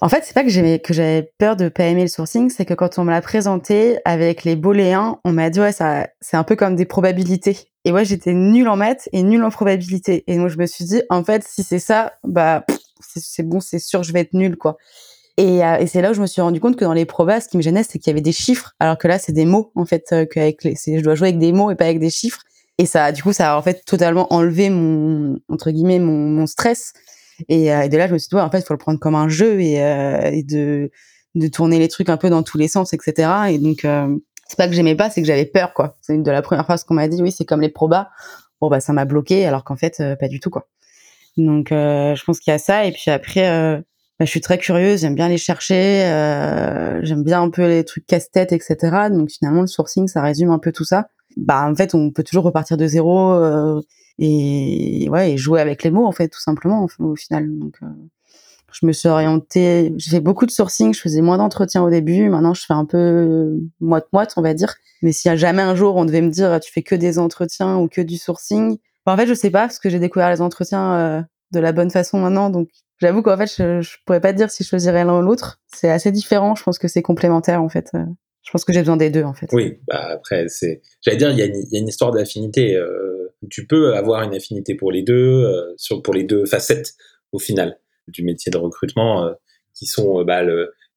[0.00, 2.74] En fait, c'est pas que que j'avais peur de pas aimer le sourcing, c'est que
[2.74, 6.56] quand on me l'a présenté avec les booléens, on m'a dit ouais c'est un peu
[6.56, 7.58] comme des probabilités.
[7.84, 10.24] Et ouais, j'étais nulle en maths et nulle en probabilité.
[10.26, 12.64] Et moi je me suis dit en fait si c'est ça, bah
[13.00, 14.76] c'est bon, c'est sûr je vais être nulle quoi.
[15.36, 17.40] Et, euh, et c'est là où je me suis rendu compte que dans les probas,
[17.40, 19.44] ce qui me gênait, c'est qu'il y avait des chiffres, alors que là, c'est des
[19.44, 20.04] mots en fait.
[20.12, 22.42] Euh, qu'avec les, je dois jouer avec des mots et pas avec des chiffres.
[22.78, 26.46] Et ça, du coup, ça a en fait totalement enlevé mon entre guillemets mon, mon
[26.46, 26.92] stress.
[27.48, 28.78] Et, euh, et, de là, je me suis dit, ouais, en fait, il faut le
[28.78, 30.90] prendre comme un jeu et, euh, et, de
[31.34, 33.28] de tourner les trucs un peu dans tous les sens, etc.
[33.50, 34.16] Et donc, euh,
[34.46, 35.96] c'est pas que j'aimais pas, c'est que j'avais peur, quoi.
[36.00, 38.08] C'est de la première phrase qu'on m'a dit, oui, c'est comme les probas.
[38.60, 40.68] Bon, bah, ça m'a bloqué, alors qu'en fait, pas du tout, quoi.
[41.36, 42.84] Donc, je pense qu'il y a ça.
[42.86, 43.82] Et puis après,
[44.18, 46.02] bah, je suis très curieuse, j'aime bien les chercher,
[47.02, 49.08] j'aime bien un peu les trucs casse-tête, etc.
[49.10, 51.08] Donc, finalement, le sourcing, ça résume un peu tout ça.
[51.36, 53.80] Bah en fait on peut toujours repartir de zéro euh,
[54.18, 57.58] et ouais et jouer avec les mots en fait tout simplement au final.
[57.58, 57.86] Donc euh,
[58.72, 62.28] je me suis orientée j'ai fait beaucoup de sourcing je faisais moins d'entretiens au début
[62.28, 64.74] maintenant je fais un peu moite moite on va dire.
[65.02, 67.18] Mais s'il y a jamais un jour on devait me dire tu fais que des
[67.18, 70.30] entretiens ou que du sourcing bah, en fait je sais pas parce que j'ai découvert
[70.30, 71.22] les entretiens euh,
[71.52, 72.68] de la bonne façon maintenant donc
[72.98, 75.90] j'avoue qu'en fait je, je pourrais pas dire si je choisirais l'un ou l'autre c'est
[75.90, 77.90] assez différent je pense que c'est complémentaire en fait
[78.44, 79.48] je pense que j'ai besoin des deux, en fait.
[79.52, 80.82] Oui, bah après, c'est.
[81.00, 82.76] J'allais dire, il y, a une, histoire d'affinité.
[82.76, 86.94] Euh, tu peux avoir une affinité pour les deux, euh, sur, pour les deux facettes,
[87.32, 87.78] au final,
[88.08, 89.32] du métier de recrutement, euh,
[89.74, 90.42] qui sont bah,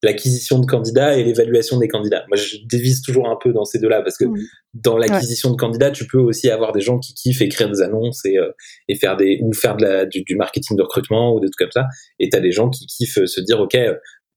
[0.04, 2.26] l'acquisition de candidats et l'évaluation des candidats.
[2.28, 4.26] Moi, je dévise toujours un peu dans ces deux-là, parce que
[4.74, 8.24] dans l'acquisition de candidats, tu peux aussi avoir des gens qui kiffent écrire des annonces
[8.26, 8.52] et, euh,
[8.88, 9.40] et faire des.
[9.42, 11.88] ou faire de la, du, du, marketing de recrutement ou des trucs comme ça.
[12.20, 13.78] Et tu as des gens qui kiffent se dire, OK,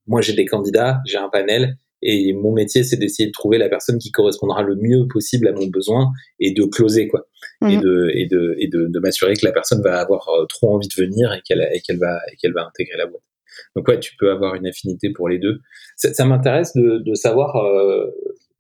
[0.07, 3.69] moi j'ai des candidats, j'ai un panel et mon métier, c'est d'essayer de trouver la
[3.69, 7.27] personne qui correspondra le mieux possible à mon besoin et de closer, quoi.
[7.63, 7.81] Et mhm.
[7.81, 10.89] de, et de, et de, de m'assurer que la personne va avoir euh, trop envie
[10.89, 13.23] de venir et qu'elle, et qu'elle va, et qu'elle va intégrer la boîte.
[13.77, 15.61] Donc ouais, tu peux avoir une affinité pour les deux.
[15.97, 18.07] Ça, m'intéresse de, savoir, euh,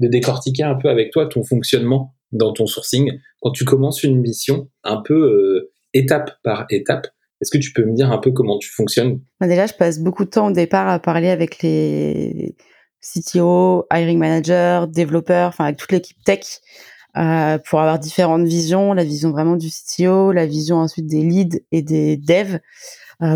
[0.01, 3.11] de décortiquer un peu avec toi ton fonctionnement dans ton sourcing.
[3.41, 7.09] Quand tu commences une mission, un peu euh, étape par étape,
[7.41, 9.21] est-ce que tu peux me dire un peu comment tu fonctionnes?
[9.41, 12.55] Bah, Déjà, je passe beaucoup de temps au départ à parler avec les
[13.01, 16.61] CTO, hiring manager, développeur, enfin avec toute l'équipe tech
[17.17, 21.59] euh, pour avoir différentes visions, la vision vraiment du CTO, la vision ensuite des leads
[21.73, 22.61] et des devs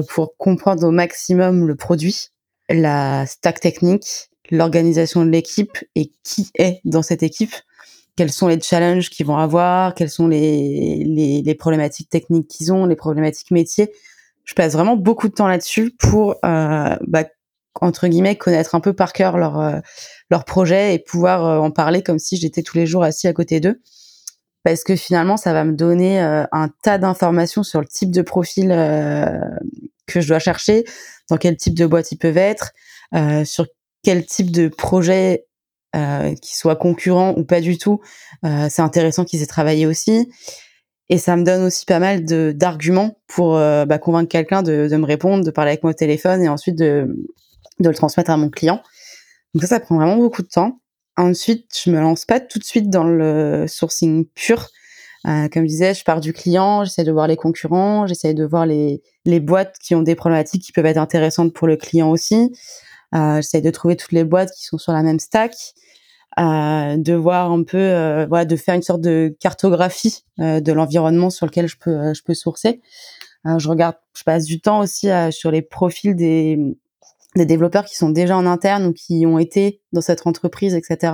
[0.08, 2.28] pour comprendre au maximum le produit,
[2.68, 7.54] la stack technique, l'organisation de l'équipe et qui est dans cette équipe,
[8.16, 12.72] quels sont les challenges qu'ils vont avoir, quelles sont les, les, les problématiques techniques qu'ils
[12.72, 13.92] ont, les problématiques métiers.
[14.44, 17.24] Je passe vraiment beaucoup de temps là-dessus pour euh, bah,
[17.80, 19.80] entre guillemets connaître un peu par cœur leur euh,
[20.30, 23.32] leur projet et pouvoir euh, en parler comme si j'étais tous les jours assis à
[23.32, 23.80] côté d'eux
[24.64, 28.22] parce que finalement ça va me donner euh, un tas d'informations sur le type de
[28.22, 28.68] profil
[30.07, 30.85] que je dois chercher
[31.31, 32.72] dans quel type de boîte ils peuvent être
[33.44, 33.66] sur
[34.03, 35.46] quel type de projet
[36.42, 38.00] qui soit concurrent ou pas du tout
[38.42, 40.29] c'est intéressant qu'ils aient travaillé aussi
[41.11, 44.96] Et ça me donne aussi pas mal d'arguments pour euh, bah, convaincre quelqu'un de, de,
[44.96, 47.14] me répondre, de parler avec moi au téléphone et ensuite de,
[47.81, 48.83] de le transmettre à mon client.
[49.53, 50.81] Donc ça, ça prend vraiment beaucoup de temps.
[51.16, 54.68] Ensuite, je me lance pas tout de suite dans le sourcing pur.
[55.27, 58.44] Euh, comme je disais, je pars du client, j'essaie de voir les concurrents, j'essaie de
[58.44, 62.11] voir les, les boîtes qui ont des problématiques qui peuvent être intéressantes pour le client
[62.11, 62.53] aussi.
[63.14, 65.55] Euh, j'essaie de trouver toutes les boîtes qui sont sur la même stack,
[66.38, 70.72] euh, de voir un peu, euh, voilà, de faire une sorte de cartographie euh, de
[70.72, 72.81] l'environnement sur lequel je peux, je peux sourcer.
[73.44, 76.59] je regarde, je passe du temps aussi sur les profils des,
[77.36, 81.12] des développeurs qui sont déjà en interne ou qui ont été dans cette entreprise, etc.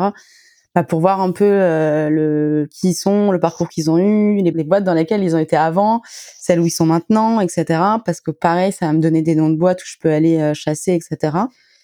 [0.75, 4.53] Bah, pour voir un peu le qui ils sont, le parcours qu'ils ont eu, les,
[4.53, 6.01] les, boîtes dans lesquelles ils ont été avant,
[6.39, 7.65] celles où ils sont maintenant, etc.
[8.05, 10.53] Parce que pareil, ça va me donner des noms de boîtes où je peux aller
[10.55, 11.37] chasser, etc.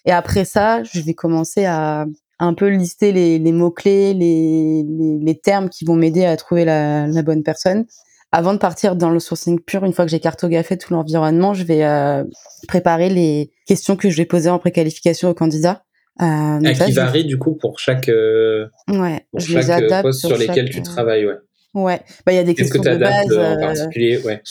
[0.05, 2.05] Et après ça, je vais commencer à
[2.39, 6.65] un peu lister les, les mots-clés, les, les, les, termes qui vont m'aider à trouver
[6.65, 7.85] la, la, bonne personne.
[8.31, 11.63] Avant de partir dans le sourcing pur, une fois que j'ai cartographié tout l'environnement, je
[11.63, 12.23] vais euh,
[12.67, 15.83] préparer les questions que je vais poser en préqualification aux candidats.
[16.19, 20.25] Euh, ah, qui varie du coup pour chaque, euh, ouais, pour je chaque les poste
[20.25, 21.27] sur, lesquels tu travailles.
[21.27, 21.35] Ouais.
[21.75, 23.31] Ouais, bah il y a des questions que de base.
[23.31, 24.41] En euh, particulier, ouais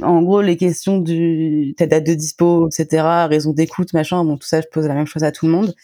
[0.00, 4.46] en gros, les questions du ta date de dispo, etc., raison d'écoute, machin, bon, tout
[4.46, 5.74] ça, je pose la même chose à tout le monde.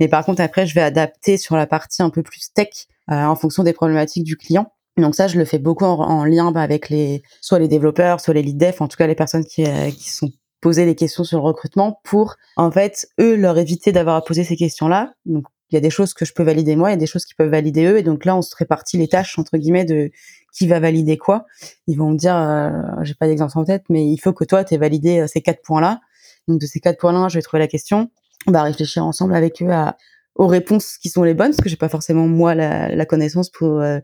[0.00, 2.68] Mais par contre, après, je vais adapter sur la partie un peu plus tech
[3.10, 4.72] euh, en fonction des problématiques du client.
[4.98, 8.34] Donc ça, je le fais beaucoup en, lien bah, avec les soit les développeurs, soit
[8.34, 10.30] les lead dev, en tout cas les personnes qui, euh, qui sont
[10.60, 14.44] posées les questions sur le recrutement pour en fait eux leur éviter d'avoir à poser
[14.44, 15.12] ces questions-là.
[15.24, 17.06] Donc il y a des choses que je peux valider moi, il y a des
[17.06, 19.84] choses qui peuvent valider eux, et donc là on se répartit les tâches entre guillemets
[19.84, 20.10] de
[20.52, 21.46] qui va valider quoi.
[21.86, 22.70] Ils vont me dire, euh,
[23.02, 25.42] j'ai pas d'exemple en tête, mais il faut que toi, tu aies validé euh, ces
[25.42, 26.00] quatre points-là.
[26.48, 28.10] Donc de ces quatre points-là, je vais trouver la question.
[28.46, 29.96] On va réfléchir ensemble avec eux à,
[30.34, 33.50] aux réponses qui sont les bonnes, parce que j'ai pas forcément moi la, la connaissance
[33.50, 33.98] pour euh,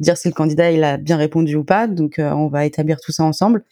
[0.00, 1.86] dire si le candidat il a bien répondu ou pas.
[1.86, 3.64] Donc euh, on va établir tout ça ensemble.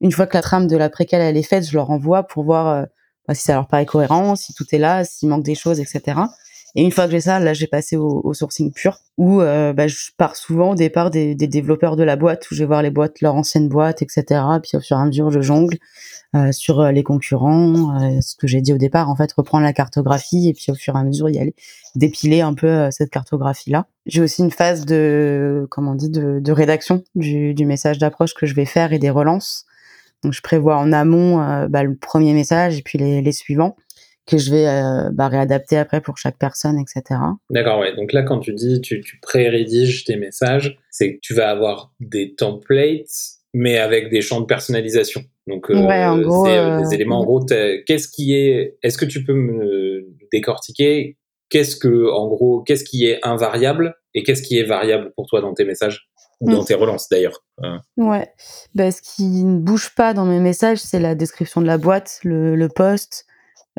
[0.00, 2.44] Une fois que la trame de la préquelle elle est faite, je leur envoie pour
[2.44, 2.86] voir
[3.28, 6.18] bah, si ça leur paraît cohérent, si tout est là, s'il manque des choses, etc.
[6.74, 9.88] Et une fois que j'ai ça, là, j'ai passé au, sourcing pur, où euh, bah,
[9.88, 12.82] je pars souvent au départ des, des, développeurs de la boîte, où je vais voir
[12.82, 14.40] les boîtes, leur ancienne boîte, etc.
[14.62, 15.78] Puis au fur et à mesure, je jongle
[16.34, 19.64] euh, sur euh, les concurrents, euh, ce que j'ai dit au départ, en fait, reprendre
[19.64, 21.54] la cartographie, et puis au fur et à mesure, y aller
[21.94, 23.86] dépiler un peu euh, cette cartographie-là.
[24.06, 28.32] J'ai aussi une phase de, comment on dit, de, de rédaction du, du message d'approche
[28.32, 29.66] que je vais faire et des relances.
[30.24, 31.36] Donc, je prévois en amont
[31.68, 33.76] bah, le premier message et puis les, les suivants
[34.26, 37.20] que je vais euh, bah, réadapter après pour chaque personne, etc.
[37.50, 37.94] D'accord, ouais.
[37.96, 41.92] Donc là, quand tu dis tu, tu pré-rédiges tes messages, c'est que tu vas avoir
[42.00, 45.22] des templates, mais avec des champs de personnalisation.
[45.48, 47.20] Donc, euh, ouais, en gros, c'est euh, des éléments.
[47.20, 51.18] En gros, qu'est-ce qui est Est-ce que tu peux me décortiquer?
[51.48, 55.40] Qu'est-ce que, en gros, qu'est-ce qui est invariable et qu'est-ce qui est variable pour toi
[55.40, 56.08] dans tes messages?
[56.40, 56.66] Ou dans mm.
[56.66, 57.44] tes relances d'ailleurs.
[57.96, 58.28] Ouais.
[58.74, 62.18] Bah, ce qui ne bouge pas dans mes messages, c'est la description de la boîte,
[62.24, 63.26] le, le poste,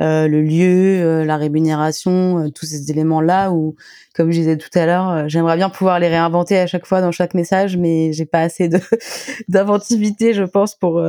[0.00, 3.76] euh, le lieu, euh, la rémunération, euh, tous ces éléments-là où,
[4.14, 7.12] comme je disais tout à l'heure, j'aimerais bien pouvoir les réinventer à chaque fois dans
[7.12, 8.80] chaque message, mais j'ai pas assez de
[9.48, 11.02] d'inventivité, je pense, pour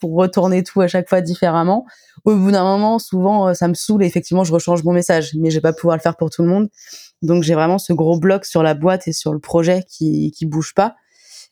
[0.00, 1.84] pour retourner tout à chaque fois différemment.
[2.24, 5.50] Au bout d'un moment, souvent, ça me saoule et effectivement, je rechange mon message, mais
[5.50, 6.68] je pas pouvoir le faire pour tout le monde.
[7.22, 10.46] Donc j'ai vraiment ce gros bloc sur la boîte et sur le projet qui qui
[10.46, 10.96] bouge pas.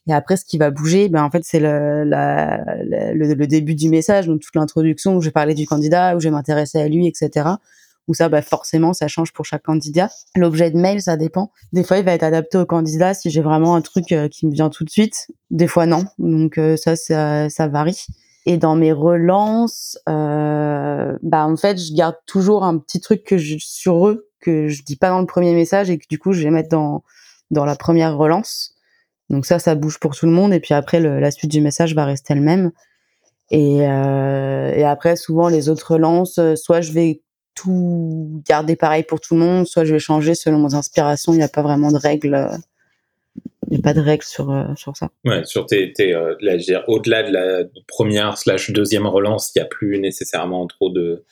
[0.08, 3.90] Et après, ce qui va bouger, ben en fait, c'est le, le, le, début du
[3.90, 7.06] message, donc toute l'introduction où je parler du candidat, où je vais m'intéresser à lui,
[7.06, 7.46] etc.
[8.08, 10.08] Où ça, bah, forcément, ça change pour chaque candidat.
[10.34, 11.52] L'objet de mail, ça dépend.
[11.74, 14.46] Des fois, il va être adapté au candidat si j'ai vraiment un truc euh, qui
[14.46, 15.30] me vient tout de suite.
[15.50, 16.04] Des fois, non.
[16.18, 18.06] Donc euh, ça, ça, ça varie.
[18.46, 23.36] Et dans mes relances, euh, bah en fait, je garde toujours un petit truc que
[23.36, 26.32] je, sur eux que je dis pas dans le premier message et que du coup,
[26.32, 27.04] je vais mettre dans
[27.50, 28.77] dans la première relance.
[29.30, 30.52] Donc ça, ça bouge pour tout le monde.
[30.52, 32.70] Et puis après, le, la suite du message va rester le même.
[33.50, 37.22] Et, euh, et après, souvent, les autres relances, euh, soit je vais
[37.54, 41.32] tout garder pareil pour tout le monde, soit je vais changer selon mes inspirations.
[41.32, 42.34] Il n'y a pas vraiment de règles.
[42.34, 42.56] Euh,
[43.70, 45.10] il n'y a pas de règles sur, euh, sur ça.
[45.26, 46.16] Ouais, sur tes, tes
[46.86, 51.22] au-delà de la première slash deuxième relance, il n'y a plus nécessairement trop de,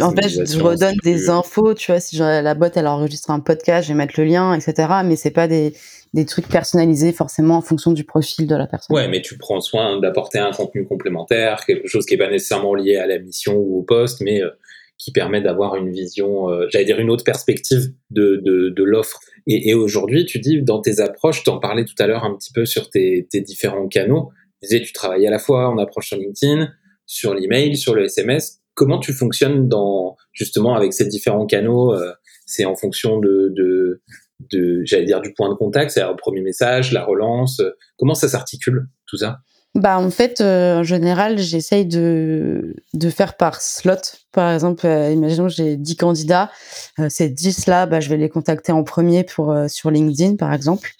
[0.00, 3.88] en fait, je redonne des infos, tu vois, si la boîte elle enregistre un podcast,
[3.88, 4.88] je vais mettre le lien, etc.
[5.04, 5.74] Mais c'est pas des,
[6.14, 8.96] des trucs personnalisés forcément en fonction du profil de la personne.
[8.96, 12.74] Ouais, mais tu prends soin d'apporter un contenu complémentaire, quelque chose qui est pas nécessairement
[12.74, 14.50] lié à la mission ou au poste, mais euh,
[14.96, 19.18] qui permet d'avoir une vision, euh, j'allais dire une autre perspective de, de, de l'offre.
[19.48, 22.52] Et, aujourd'hui, tu dis dans tes approches, tu en parlais tout à l'heure un petit
[22.52, 24.30] peu sur tes, tes différents canaux.
[24.62, 26.70] Tu disais, tu travailles à la fois en approche sur LinkedIn,
[27.06, 32.12] sur l'email, sur le SMS comment tu fonctionnes dans justement avec ces différents canaux euh,
[32.46, 34.02] C'est en fonction de, de,
[34.40, 37.62] de j'allais dire du point de contact, c'est-à-dire le premier message, la relance.
[37.96, 39.38] Comment ça s'articule tout ça?
[39.74, 43.94] Bah en fait, euh, en général, j'essaye de, de faire par slot.
[44.30, 46.50] Par exemple, euh, imaginons j'ai 10 candidats.
[47.00, 50.52] Euh, ces 10 là, bah, je vais les contacter en premier pour sur LinkedIn, par
[50.52, 50.92] exemple.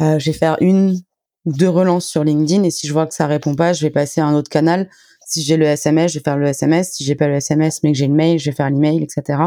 [0.00, 0.96] je vais faire une
[1.44, 3.90] ou deux relances sur LinkedIn et si je vois que ça répond pas, je vais
[3.90, 4.88] passer à un autre canal.
[5.26, 6.92] Si j'ai le SMS, je vais faire le SMS.
[6.92, 9.38] Si j'ai pas le SMS mais que j'ai le mail, je vais faire l'email, etc.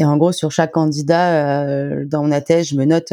[0.00, 3.12] Et en gros, sur chaque candidat, dans mon tête, je me note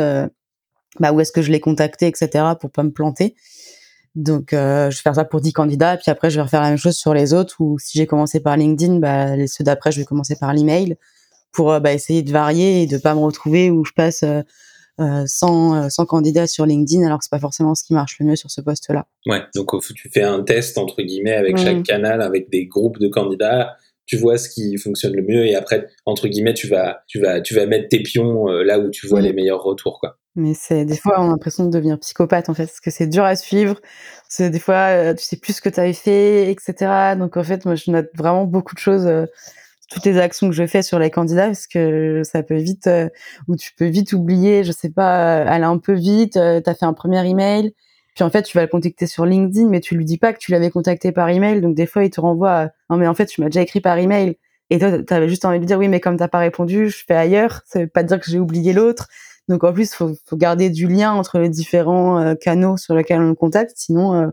[1.00, 2.46] bah, où est-ce que je l'ai contacté, etc.
[2.60, 3.36] pour pas me planter.
[4.16, 6.62] Donc, euh, je vais faire ça pour 10 candidats, et puis après, je vais refaire
[6.62, 9.92] la même chose sur les autres, ou si j'ai commencé par LinkedIn, bah, ceux d'après,
[9.92, 10.98] je vais commencer par l'email,
[11.54, 14.42] pour euh, bah, essayer de varier et de pas me retrouver où je passe euh,
[15.28, 18.26] 100, euh, 100 candidats sur LinkedIn, alors que c'est pas forcément ce qui marche le
[18.26, 19.06] mieux sur ce poste-là.
[19.28, 23.08] Ouais, donc tu fais un test, entre guillemets, avec chaque canal, avec des groupes de
[23.10, 27.20] candidats, tu vois ce qui fonctionne le mieux, et après, entre guillemets, tu vas, tu
[27.20, 30.18] vas, tu vas mettre tes pions là où tu vois les meilleurs retours, quoi.
[30.38, 33.08] Mais c'est des fois on a l'impression de devenir psychopathe en fait, parce que c'est
[33.08, 33.82] dur à suivre.
[34.30, 37.16] C'est des fois euh, tu sais plus ce que tu avais fait, etc.
[37.18, 39.26] Donc en fait moi je note vraiment beaucoup de choses, euh,
[39.90, 43.10] toutes les actions que je fais sur les candidats, parce que ça peut vite euh,
[43.48, 46.34] ou tu peux vite oublier, je sais pas, aller un peu vite.
[46.34, 47.74] tu as fait un premier email,
[48.18, 50.40] puis en fait tu vas le contacter sur LinkedIn, mais tu lui dis pas que
[50.40, 51.62] tu l'avais contacté par email.
[51.62, 53.96] Donc des fois il te renvoie, non mais en fait tu m'as déjà écrit par
[54.00, 54.40] email.
[54.72, 57.04] Et toi, tu avais juste envie de dire oui, mais comme t'as pas répondu, je
[57.08, 57.62] fais ailleurs.
[57.68, 59.08] Ça veut pas dire que j'ai oublié l'autre.
[59.48, 63.22] Donc en plus, faut, faut garder du lien entre les différents euh, canaux sur lesquels
[63.22, 64.28] on le contacte, sinon euh,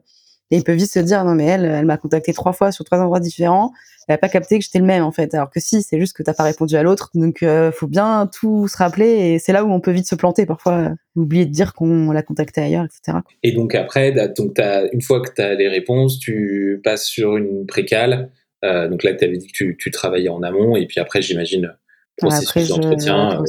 [0.56, 2.98] ils peuvent vite se dire non mais elle, elle m'a contacté trois fois sur trois
[2.98, 3.72] endroits différents,
[4.08, 5.34] elle a pas capté que j'étais le même en fait.
[5.34, 7.10] Alors que si, c'est juste que t'as pas répondu à l'autre.
[7.14, 10.14] Donc euh, faut bien tout se rappeler et c'est là où on peut vite se
[10.14, 13.18] planter parfois, euh, oublier de dire qu'on l'a contacté ailleurs, etc.
[13.42, 17.36] Et donc après, donc as, une fois que tu as les réponses, tu passes sur
[17.36, 18.30] une précale.
[18.64, 21.20] Euh, donc là, tu avais dit que tu, tu, travaillais en amont et puis après,
[21.20, 21.74] j'imagine
[22.16, 23.42] processus d'entretien.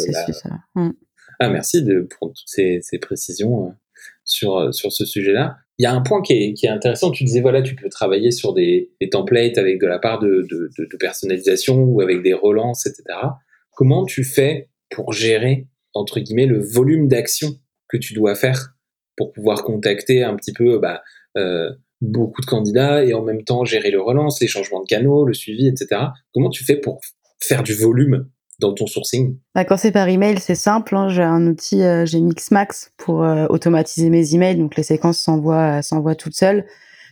[0.78, 0.90] Euh,
[1.40, 3.74] ah, merci de, pour toutes ces, ces précisions
[4.26, 5.58] sur, sur ce sujet-là.
[5.78, 7.12] Il y a un point qui est, qui est, intéressant.
[7.12, 10.70] Tu disais, voilà, tu peux travailler sur des, templates avec de la part de, de,
[10.78, 13.04] de, personnalisation ou avec des relances, etc.
[13.72, 17.50] Comment tu fais pour gérer, entre guillemets, le volume d'action
[17.90, 18.76] que tu dois faire
[19.18, 21.02] pour pouvoir contacter un petit peu bah,
[21.38, 25.26] euh, beaucoup de candidats et en même temps gérer le relance, les changements de canaux,
[25.26, 26.02] le suivi, etc.
[26.34, 27.02] Comment tu fais pour
[27.42, 30.96] faire du volume dans ton sourcing bah, Quand c'est par email, c'est simple.
[30.96, 31.10] Hein.
[31.10, 35.82] J'ai un outil, euh, j'ai Mixmax pour euh, automatiser mes emails, donc les séquences s'envoient,
[35.82, 36.66] s'envoient toutes seules.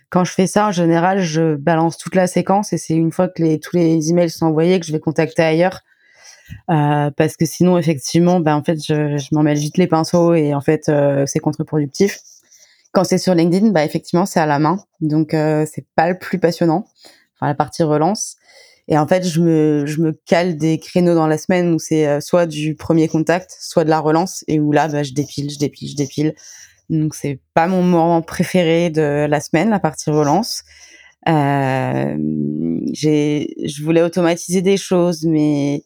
[0.09, 3.27] Quand je fais ça, en général, je balance toute la séquence et c'est une fois
[3.27, 5.81] que tous les emails sont envoyés que je vais contacter ailleurs.
[6.69, 10.61] Euh, parce que sinon, effectivement, bah, en fait, je, je vite les pinceaux et en
[10.61, 12.19] fait, euh, c'est contre-productif.
[12.91, 16.17] Quand c'est sur LinkedIn, bah, effectivement, c'est à la main, donc euh, c'est pas le
[16.17, 16.85] plus passionnant.
[17.35, 18.35] Enfin, la partie relance.
[18.87, 22.05] Et en fait, je me, je me cale des créneaux dans la semaine où c'est
[22.07, 25.49] euh, soit du premier contact, soit de la relance, et où là, bah, je dépile,
[25.49, 26.35] je dépile, je dépile.
[26.89, 30.63] Donc, c'est pas mon moment préféré de la semaine, la partie relance.
[31.29, 32.17] Euh,
[32.91, 35.83] j'ai, je voulais automatiser des choses, mais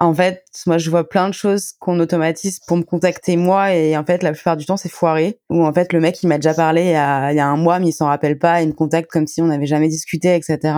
[0.00, 3.96] en fait, moi, je vois plein de choses qu'on automatise pour me contacter moi, et
[3.96, 5.40] en fait, la plupart du temps, c'est foiré.
[5.50, 7.46] Ou en fait, le mec, il m'a déjà parlé il y, a, il y a
[7.46, 9.88] un mois, mais il s'en rappelle pas, il me contacte comme si on n'avait jamais
[9.88, 10.74] discuté, etc.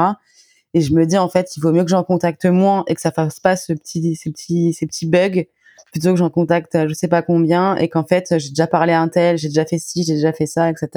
[0.74, 3.00] Et je me dis, en fait, il vaut mieux que j'en contacte moins et que
[3.00, 5.44] ça fasse pas ce petit, ces petits, ces petits bugs
[5.92, 9.00] plutôt que j'en contacte je sais pas combien et qu'en fait, j'ai déjà parlé à
[9.00, 10.88] un tel, j'ai déjà fait ci, j'ai déjà fait ça, etc.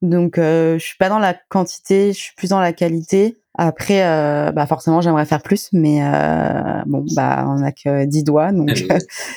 [0.00, 3.36] Donc, euh, je suis pas dans la quantité, je suis plus dans la qualité.
[3.56, 8.24] Après, euh, bah forcément, j'aimerais faire plus, mais euh, bon, bah on a que 10
[8.24, 8.70] doigts, donc.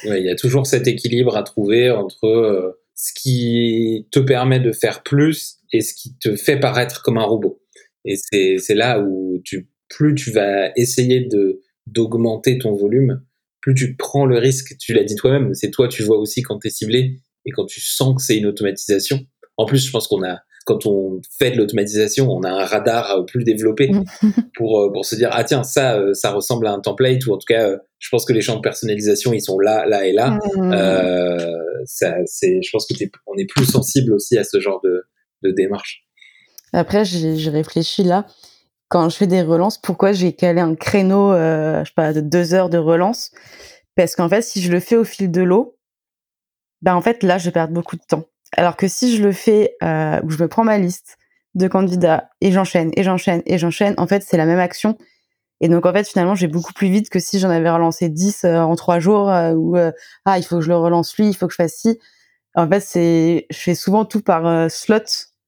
[0.05, 4.71] Il y a toujours cet équilibre à trouver entre euh, ce qui te permet de
[4.71, 7.61] faire plus et ce qui te fait paraître comme un robot.
[8.07, 8.15] Et
[8.59, 13.21] c'est là où tu, plus tu vas essayer de d'augmenter ton volume,
[13.61, 16.59] plus tu prends le risque, tu l'as dit toi-même, c'est toi, tu vois aussi quand
[16.59, 19.19] tu es ciblé et quand tu sens que c'est une automatisation.
[19.55, 23.25] En plus, je pense qu'on a, quand on fait de l'automatisation, on a un radar
[23.25, 23.89] plus développé
[24.55, 27.33] pour, euh, pour se dire, ah tiens, ça, euh, ça ressemble à un template, ou
[27.33, 30.05] en tout cas, euh, je pense que les champs de personnalisation, ils sont là, là
[30.05, 30.37] et là.
[30.55, 30.73] Mmh.
[30.73, 31.37] Euh,
[31.85, 32.93] ça, je pense que
[33.27, 35.03] on est plus sensible aussi à ce genre de,
[35.43, 36.06] de démarche.
[36.73, 38.25] Après, j'ai réfléchi là.
[38.89, 42.21] Quand je fais des relances, pourquoi j'ai calé un créneau, euh, je sais pas, de
[42.21, 43.31] deux heures de relance?
[43.95, 45.77] Parce qu'en fait, si je le fais au fil de l'eau,
[46.81, 48.25] ben en fait, là, je perdre beaucoup de temps.
[48.55, 51.17] Alors que si je le fais euh, où je me prends ma liste
[51.55, 54.97] de candidats et j'enchaîne et j'enchaîne et j'enchaîne, en fait, c'est la même action.
[55.59, 58.45] Et donc, en fait, finalement, j'ai beaucoup plus vite que si j'en avais relancé 10
[58.45, 59.75] euh, en trois jours euh, ou
[60.25, 61.99] ah, il faut que je le relance lui, il faut que je fasse ci.
[62.55, 65.03] En fait, c'est, je fais souvent tout par slot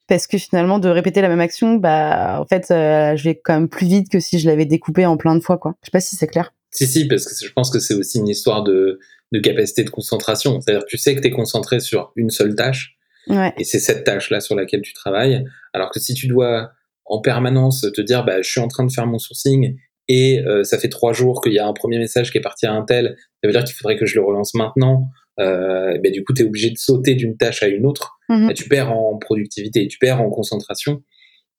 [0.10, 3.54] parce que finalement de répéter la même action bah en fait euh, je vais quand
[3.54, 5.92] même plus vite que si je l'avais découpé en plein de fois quoi je sais
[5.92, 8.64] pas si c'est clair si si parce que je pense que c'est aussi une histoire
[8.64, 9.00] de
[9.32, 10.60] de capacité de concentration.
[10.60, 12.96] C'est-à-dire que tu sais que tu es concentré sur une seule tâche
[13.28, 13.54] Ouais.
[13.60, 15.44] et c'est cette tâche-là sur laquelle tu travailles.
[15.74, 16.72] Alors que si tu dois
[17.06, 19.76] en permanence te dire, bah, je suis en train de faire mon sourcing
[20.08, 22.66] et euh, ça fait trois jours qu'il y a un premier message qui est parti
[22.66, 25.10] à un tel, ça veut dire qu'il faudrait que je le relance maintenant.
[25.40, 28.18] Euh, ben, du coup, tu es obligé de sauter d'une tâche à une autre.
[28.30, 28.48] Mhm.
[28.48, 31.02] Ben, tu perds en productivité, tu perds en concentration.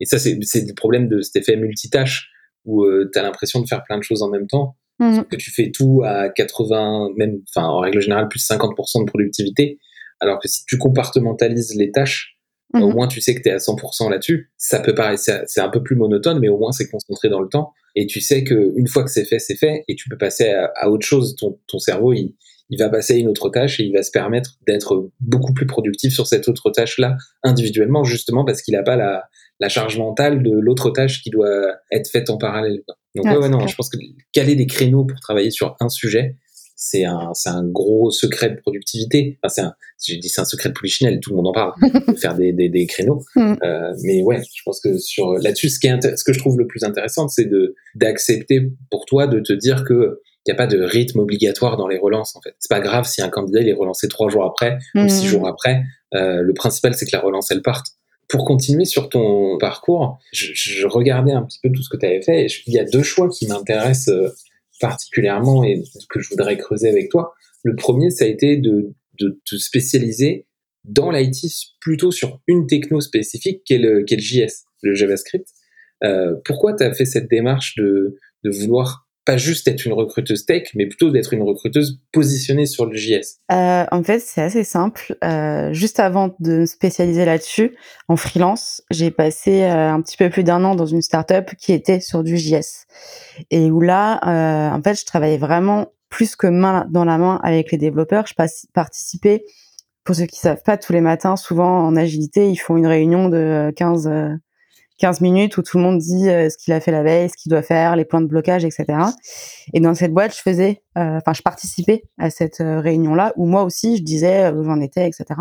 [0.01, 2.31] Et ça, c'est le problème de cet effet multitâche
[2.65, 5.25] où tu as l'impression de faire plein de choses en même temps Mhm.
[5.25, 9.79] que tu fais tout à 80, même, enfin, en règle générale, plus 50% de productivité.
[10.21, 12.37] Alors que si tu compartimentalises les tâches,
[12.75, 12.83] Mhm.
[12.83, 14.53] au moins tu sais que tu es à 100% là-dessus.
[14.59, 17.49] Ça peut paraître, c'est un peu plus monotone, mais au moins c'est concentré dans le
[17.49, 17.73] temps.
[17.97, 20.49] Et tu sais que une fois que c'est fait, c'est fait, et tu peux passer
[20.51, 21.35] à, à autre chose.
[21.37, 22.35] Ton, ton cerveau, il,
[22.71, 25.67] il va passer à une autre tâche et il va se permettre d'être beaucoup plus
[25.67, 29.25] productif sur cette autre tâche-là individuellement, justement parce qu'il n'a pas la,
[29.59, 32.81] la charge mentale de l'autre tâche qui doit être faite en parallèle.
[32.87, 32.97] quoi.
[33.17, 33.69] Donc Ouais, ouais, ouais, non, clair.
[33.69, 33.99] je pense que
[34.33, 36.37] caler des créneaux pour travailler sur un sujet,
[36.83, 39.39] c'est un, c'est un gros secret de productivité.
[39.45, 39.75] Enfin, c'est un,
[40.21, 41.73] dit c'est un secret de polichinelle, tout le monde en parle,
[42.09, 43.23] de faire des, des, des créneaux.
[43.37, 43.59] Mhm.
[43.63, 46.59] Euh, mais ouais, je pense que sur là-dessus, ce qui est ce que je trouve
[46.59, 50.57] le plus intéressant, c'est de d'accepter pour toi de te dire que il n'y a
[50.57, 52.35] pas de rythme obligatoire dans les relances.
[52.35, 55.07] En fait, c'est pas grave si un candidat il est relancé trois jours après ou
[55.07, 55.31] six Mhm.
[55.31, 55.83] jours après.
[56.15, 57.89] Euh, le principal, c'est que la relance elle parte.
[58.27, 62.07] Pour continuer sur ton parcours, je, je regardais un petit peu tout ce que tu
[62.07, 62.45] avais fait.
[62.45, 64.31] Et je- il y a deux choix qui m'intéressent euh,
[64.81, 67.35] particulièrement et que je voudrais creuser avec toi.
[67.63, 70.47] Le premier, ça a été de, de te spécialiser
[70.85, 71.47] dans l'IT
[71.81, 75.47] plutôt sur une techno spécifique qui est le, JS, le JavaScript.
[76.03, 80.47] Euh, pourquoi tu as fait cette démarche de, de vouloir pas juste être une recruteuse
[80.47, 84.65] tech, mais plutôt d'être une recruteuse positionnée sur le JS Euh, en fait, c'est assez
[84.65, 85.17] simple.
[85.23, 87.77] Euh, juste avant de me spécialiser là-dessus,
[88.09, 91.73] en freelance, j'ai passé euh, un petit peu plus d'un an dans une startup qui
[91.73, 92.87] était sur du JS.
[93.51, 97.41] Et où là, euh, en fait, je travaillais vraiment plus que main dans la main
[97.43, 98.27] avec les développeurs.
[98.27, 98.35] Je
[98.75, 99.45] participais,
[100.05, 103.29] pour ceux qui savent pas, tous les matins, souvent en agilité, ils font une réunion
[103.29, 104.35] de 15, euh,
[105.01, 107.37] 15 minutes où tout le monde dit euh, ce qu'il a fait la veille, ce
[107.37, 108.87] qu'il doit faire, les points de blocage, etc.
[109.73, 113.47] Et dans cette boîte, je faisais, euh, enfin, je participais à cette euh, réunion-là où
[113.47, 115.41] moi aussi, je disais où j'en étais, etc.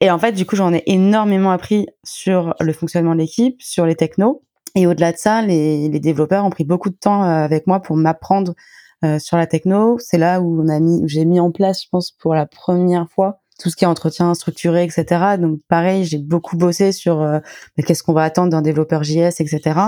[0.00, 3.86] Et en fait, du coup, j'en ai énormément appris sur le fonctionnement de l'équipe, sur
[3.86, 4.42] les technos.
[4.76, 8.54] Et au-delà de ça, les, développeurs ont pris beaucoup de temps avec moi pour m'apprendre
[9.18, 9.98] sur la techno.
[9.98, 13.08] C'est là où on a mis, j'ai mis en place, je pense, pour la première
[13.08, 15.36] fois tout ce qui est entretien structuré, etc.
[15.38, 17.38] Donc pareil, j'ai beaucoup bossé sur euh,
[17.76, 19.80] mais qu'est-ce qu'on va attendre d'un développeur JS, etc.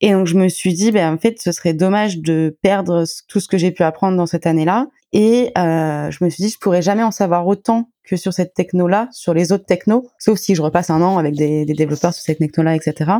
[0.00, 3.40] Et donc je me suis dit, ben en fait, ce serait dommage de perdre tout
[3.40, 4.88] ce que j'ai pu apprendre dans cette année-là.
[5.12, 8.52] Et euh, je me suis dit, je pourrais jamais en savoir autant que sur cette
[8.54, 12.12] techno-là, sur les autres technos, sauf si je repasse un an avec des, des développeurs
[12.12, 13.12] sur cette techno-là, etc.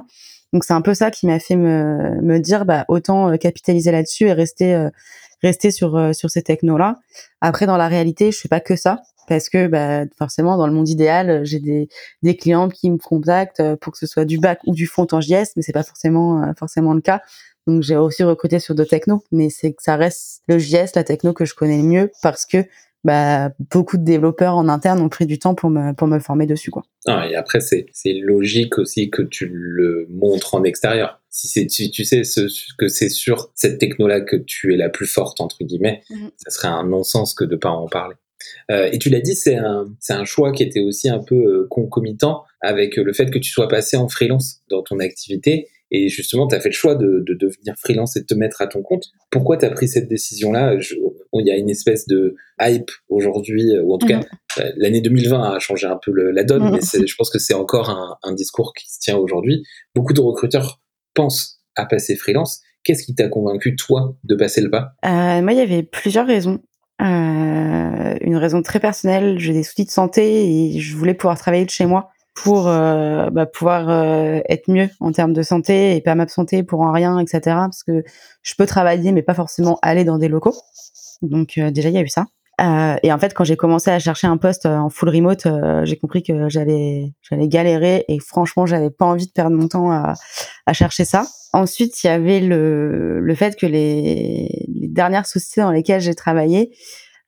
[0.53, 3.91] Donc c'est un peu ça qui m'a fait me, me dire, bah autant euh, capitaliser
[3.91, 4.89] là-dessus et rester euh,
[5.45, 6.97] rester sur euh, sur ces technos-là.
[7.41, 10.73] Après, dans la réalité, je fais pas que ça parce que bah, forcément, dans le
[10.73, 11.89] monde idéal, j'ai des
[12.23, 15.07] des clients qui me contactent euh, pour que ce soit du bac ou du front
[15.13, 17.21] en JS, mais c'est pas forcément euh, forcément le cas.
[17.67, 21.05] Donc j'ai aussi recruté sur d'autres technos, mais c'est que ça reste le JS, la
[21.05, 22.59] techno que je connais le mieux parce que
[23.05, 26.47] bah, beaucoup de développeurs en interne ont pris du temps pour me pour me former
[26.47, 26.85] dessus quoi.
[27.07, 27.87] Ah, et après, c'est
[28.23, 31.21] logique aussi que tu le montres en extérieur.
[31.37, 32.43] Si, c'est, si tu sais ce,
[32.79, 36.31] que c'est sur cette techno-là que tu es la plus forte, entre guillemets, Mhm.
[36.37, 38.15] ça serait un non-sens que de pas en parler.
[38.71, 42.45] Euh, et tu l'as dit, c'est un, choix qui était aussi un peu euh, concomitant
[42.61, 45.67] avec le fait que tu sois passé en freelance dans ton activité.
[45.91, 48.63] Et justement, tu as fait le choix de, de devenir freelance et de te mettre
[48.63, 49.07] à ton compte.
[49.31, 50.77] Pourquoi tu as pris cette décision-là?
[51.35, 54.25] Il y a une espèce de hype aujourd'hui, ou en tout cas, Mhm.
[54.61, 56.79] euh, l'année 2020 a changé un peu le- la donne, Mhm.
[57.01, 59.65] mais je pense que c'est encore un, un discours qui se tient aujourd'hui.
[59.97, 60.81] Beaucoup de recruteurs
[61.15, 62.61] pensent à passer freelance.
[62.83, 64.93] Qu'est-ce qui t'a convaincu, toi, de passer le pas?
[65.05, 66.61] Euh, moi, il y avait plusieurs raisons.
[67.01, 71.65] Euh, une raison très personnelle, j'ai des soucis de santé et je voulais pouvoir travailler
[71.65, 73.91] de chez moi pour euh, bah, pouvoir
[74.49, 77.41] être mieux en termes de santé et pas m'absenter pour en rien, etc.
[77.45, 78.05] Parce que
[78.43, 80.55] je peux travailler, mais pas forcément aller dans des locaux.
[81.23, 82.27] Donc déjà, il y a eu ça.
[82.61, 85.47] Euh, et en fait, quand j'ai commencé à chercher un poste euh, en full remote,
[85.47, 89.67] euh, j'ai compris que j'allais j'allais galérer et franchement, j'avais pas envie de perdre mon
[89.67, 90.15] temps à,
[90.67, 91.27] à chercher ça.
[91.53, 96.15] Ensuite, il y avait le, le fait que les, les dernières sociétés dans lesquelles j'ai
[96.15, 96.73] travaillé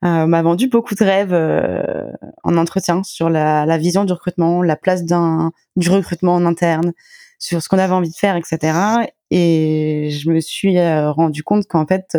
[0.05, 2.11] euh, m'a vendu beaucoup de rêves euh,
[2.45, 6.93] en entretien sur la, la vision du recrutement, la place d'un du recrutement en interne,
[7.39, 8.79] sur ce qu'on avait envie de faire, etc.
[9.31, 12.17] Et je me suis rendu compte qu'en fait,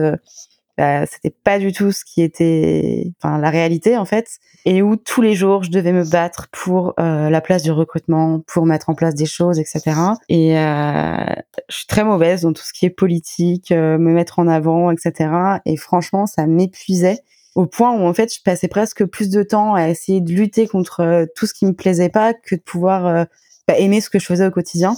[0.77, 4.95] bah, c'était pas du tout ce qui était, enfin la réalité en fait, et où
[4.95, 8.89] tous les jours je devais me battre pour euh, la place du recrutement, pour mettre
[8.89, 9.81] en place des choses, etc.
[10.29, 11.25] Et euh,
[11.69, 14.91] je suis très mauvaise dans tout ce qui est politique, euh, me mettre en avant,
[14.91, 15.31] etc.
[15.65, 17.19] Et franchement, ça m'épuisait.
[17.55, 20.67] au point où en fait je passais presque plus de temps à essayer de lutter
[20.67, 23.25] contre tout ce qui me plaisait pas que de pouvoir
[23.67, 24.95] bah, aimer ce que je faisais au quotidien.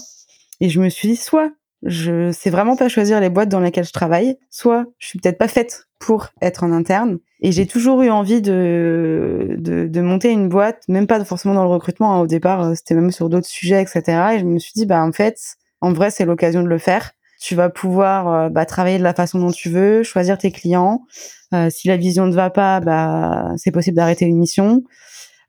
[0.60, 1.52] Et je me suis dit, soit
[1.84, 5.38] je sais vraiment pas choisir les boîtes dans lesquelles je travaille, soit je suis peut-être
[5.38, 7.20] pas faite pour être en interne.
[7.42, 11.64] Et j'ai toujours eu envie de, de, de, monter une boîte, même pas forcément dans
[11.64, 12.16] le recrutement.
[12.16, 12.22] Hein.
[12.22, 14.02] Au départ, c'était même sur d'autres sujets, etc.
[14.36, 15.38] Et je me suis dit, bah en fait,
[15.80, 17.12] en vrai, c'est l'occasion de le faire.
[17.40, 21.06] Tu vas pouvoir bah, travailler de la façon dont tu veux, choisir tes clients.
[21.54, 24.84] Euh, si la vision ne va pas, bah c'est possible d'arrêter une mission.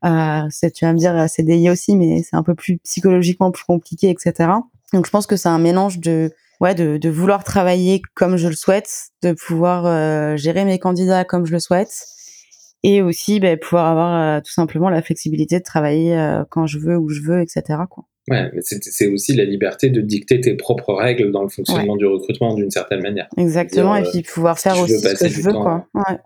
[0.05, 4.09] Euh, tu vas me dire CDI aussi, mais c'est un peu plus psychologiquement plus compliqué,
[4.09, 4.51] etc.
[4.93, 6.31] Donc je pense que c'est un mélange de
[6.61, 8.91] ouais de, de, vouloir travailler comme je le souhaite,
[9.23, 12.05] de pouvoir euh, gérer mes candidats comme je le souhaite,
[12.83, 16.79] et aussi bah, pouvoir avoir euh, tout simplement la flexibilité de travailler euh, quand je
[16.79, 17.63] veux, où je veux, etc.
[17.89, 18.05] Quoi.
[18.29, 22.07] Ouais, mais c'est aussi la liberté de dicter tes propres règles dans le fonctionnement du
[22.07, 23.29] recrutement d'une certaine manière.
[23.37, 25.87] Exactement, et puis pouvoir faire aussi ce que je veux, quoi.
[25.95, 26.19] Ouais.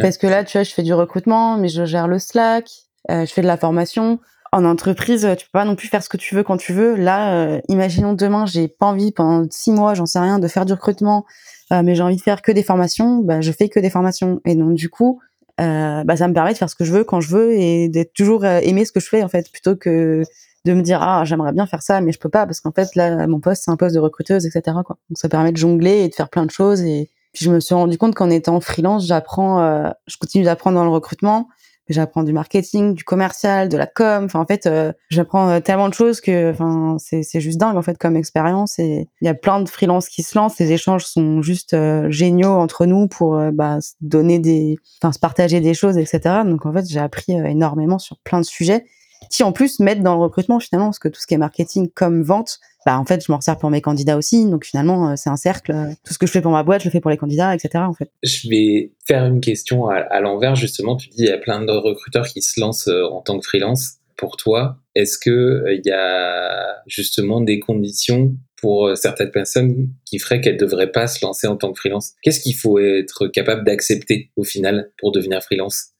[0.00, 2.68] Parce que là, tu vois, je fais du recrutement, mais je gère le Slack,
[3.08, 4.20] je fais de la formation
[4.52, 6.94] en entreprise, tu peux pas non plus faire ce que tu veux quand tu veux.
[6.94, 10.64] Là, euh, imaginons demain, j'ai pas envie pendant six mois, j'en sais rien, de faire
[10.64, 11.26] du recrutement,
[11.72, 13.18] euh, mais j'ai envie de faire que des formations.
[13.18, 14.40] Bah, je fais que des formations.
[14.46, 15.20] Et donc du coup,
[15.60, 17.88] euh, bah, ça me permet de faire ce que je veux quand je veux et
[17.88, 20.22] d'être toujours aimer ce que je fais en fait, plutôt que
[20.64, 22.94] de me dire ah j'aimerais bien faire ça, mais je peux pas parce qu'en fait
[22.94, 24.76] là mon poste c'est un poste de recruteuse, etc.
[24.84, 24.98] Quoi.
[25.08, 26.82] Donc ça permet de jongler et de faire plein de choses.
[26.82, 30.84] Et puis je me suis rendu compte qu'en étant freelance, j'apprends, je continue d'apprendre dans
[30.84, 31.48] le recrutement
[31.88, 34.24] j'apprends du marketing, du commercial, de la com.
[34.24, 37.82] Enfin, en fait, euh, j'apprends euh, tellement de choses que, enfin, c'est, juste dingue en
[37.82, 38.78] fait comme expérience.
[38.78, 40.58] Et il y a plein de freelances qui se lancent.
[40.58, 45.18] Les échanges sont juste euh, géniaux entre nous pour bah, se donner des, enfin, se
[45.18, 46.20] partager des choses, etc.
[46.44, 48.84] Donc en fait, j'ai appris énormément sur plein de sujets
[49.30, 51.88] qui en plus m'aident dans le recrutement finalement parce que tout ce qui est marketing
[51.94, 54.48] comme vente bah en fait je m'en sers pour mes candidats aussi.
[54.48, 55.72] Donc finalement euh, c'est un cercle.
[56.04, 57.84] Tout ce que je fais pour ma boîte je le fais pour les candidats etc
[57.86, 58.10] en fait.
[58.22, 60.54] Je vais faire une question à, l'envers.
[60.54, 63.38] Justement tu dis il y a plein de recruteurs qui se lancent euh, en tant
[63.38, 63.94] que freelance.
[64.16, 70.18] Pour toi est-ce que euh, il y a justement des conditions pour certaines personnes qui
[70.18, 72.14] feraient qu'elles devraient pas se lancer en tant que freelance?
[72.22, 75.92] Qu'est-ce qu'il faut être capable d'accepter au final pour devenir freelance?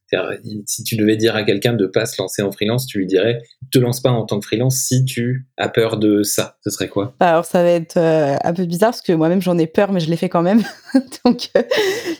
[0.67, 3.43] Si tu devais dire à quelqu'un de pas se lancer en freelance, tu lui dirais
[3.71, 6.57] te lance pas en tant que freelance si tu as peur de ça.
[6.65, 7.15] Ce serait quoi?
[7.21, 9.93] Bah, Alors ça va être euh, un peu bizarre parce que moi-même j'en ai peur,
[9.93, 10.63] mais je l'ai fait quand même.
[11.25, 11.63] Donc euh,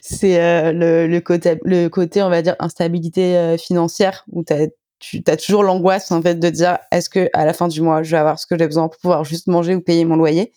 [0.03, 5.63] c'est euh, le, côté, le côté, on va dire, instabilité financière où tu as toujours
[5.63, 8.39] l'angoisse en fait de dire est-ce que à la fin du mois je vais avoir
[8.39, 10.53] ce que j'ai besoin pour pouvoir juste manger ou payer mon loyer?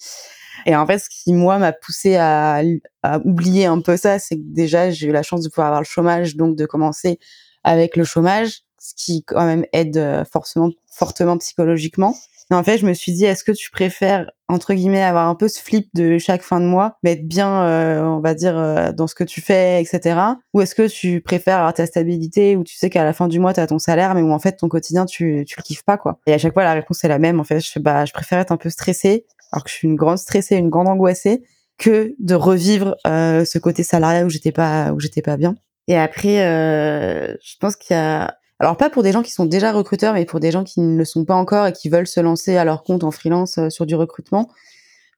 [0.66, 2.62] Et en fait, ce qui moi m'a poussé à,
[3.04, 5.82] à, oublier un peu ça, c'est que déjà j'ai eu la chance de pouvoir avoir
[5.82, 7.20] le chômage, donc de commencer
[7.64, 12.16] avec le chômage, ce qui quand même aide euh, forcément fortement psychologiquement.
[12.50, 15.36] Mais en fait, je me suis dit, est-ce que tu préfères entre guillemets avoir un
[15.36, 18.58] peu ce flip de chaque fin de mois, mais être bien, euh, on va dire,
[18.58, 20.20] euh, dans ce que tu fais, etc.
[20.54, 23.40] Ou est-ce que tu préfères avoir ta stabilité où tu sais qu'à la fin du
[23.40, 25.84] mois tu as ton salaire, mais où en fait ton quotidien tu tu le kiffes
[25.84, 26.20] pas quoi.
[26.28, 27.40] Et à chaque fois la réponse est la même.
[27.40, 29.96] En fait, je bah je préfère être un peu stressée alors que je suis une
[29.96, 31.44] grande stressée, une grande angoissée,
[31.82, 35.56] que de revivre euh, ce côté salariat où j'étais pas où j'étais pas bien.
[35.88, 39.46] Et après, euh, je pense qu'il y a alors pas pour des gens qui sont
[39.46, 42.08] déjà recruteurs, mais pour des gens qui ne le sont pas encore et qui veulent
[42.08, 44.50] se lancer à leur compte en freelance euh, sur du recrutement.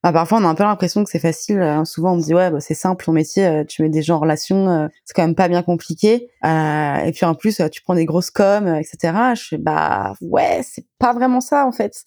[0.03, 1.61] Bah, parfois, on a un peu l'impression que c'est facile.
[1.61, 1.83] Hein.
[1.83, 3.63] Souvent, on me dit ouais, bah, c'est simple ton métier.
[3.67, 6.29] tu mets des gens en relation, c'est quand même pas bien compliqué.
[6.43, 9.13] et puis en plus, tu prends des grosses coms, etc.
[9.35, 12.03] Je fais bah ouais, c'est pas vraiment ça en fait.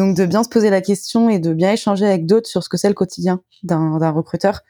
[0.00, 2.70] Donc de bien se poser la question et de bien échanger avec d'autres sur ce
[2.70, 4.62] que c'est le quotidien d'un recruteur.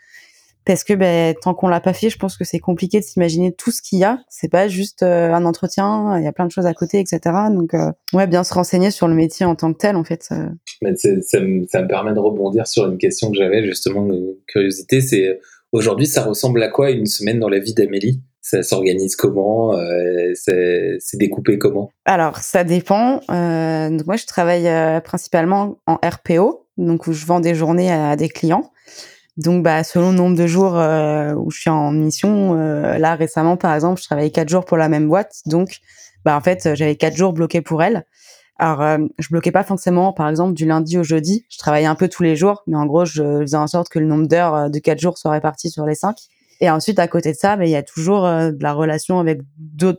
[0.66, 3.52] Parce que ben, tant qu'on l'a pas fait, je pense que c'est compliqué de s'imaginer
[3.52, 4.18] tout ce qu'il y a.
[4.28, 7.20] C'est pas juste euh, un entretien, il y a plein de choses à côté, etc.
[7.50, 10.28] Donc euh, ouais, bien se renseigner sur le métier en tant que tel, en fait.
[10.82, 14.40] Mais ça, me, ça me permet de rebondir sur une question que j'avais justement de
[14.48, 15.00] curiosité.
[15.00, 15.38] C'est
[15.70, 18.20] aujourd'hui, ça ressemble à quoi une semaine dans la vie d'Amélie?
[18.42, 21.90] Ça s'organise comment euh, C'est découpé comment?
[22.04, 23.20] Alors, ça dépend.
[23.30, 28.16] Euh, moi, je travaille euh, principalement en RPO, donc où je vends des journées à,
[28.16, 28.70] des clients.
[29.36, 33.74] Donc, bah, selon le nombre de jours où je suis en mission, là récemment, par
[33.74, 35.78] exemple, je travaillais quatre jours pour la même boîte, donc,
[36.24, 38.04] bah, en fait, j'avais quatre jours bloqués pour elle.
[38.58, 41.46] Alors, je bloquais pas forcément, par exemple, du lundi au jeudi.
[41.48, 43.98] Je travaillais un peu tous les jours, mais en gros, je faisais en sorte que
[43.98, 46.16] le nombre d'heures de quatre jours soit réparti sur les cinq.
[46.62, 48.74] Et ensuite, à côté de ça, mais ben, il y a toujours euh, de la
[48.74, 49.40] relation avec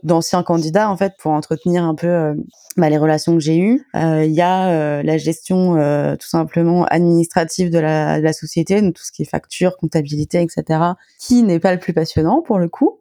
[0.04, 2.34] d'anciens candidats en fait pour entretenir un peu euh,
[2.76, 3.84] bah, les relations que j'ai eues.
[3.96, 5.74] Euh, il y a la gestion
[6.16, 10.40] tout simplement administrative de la, de la société, donc tout ce qui est facture, comptabilité,
[10.40, 10.80] etc.,
[11.18, 13.00] qui n'est pas le plus passionnant pour le coup.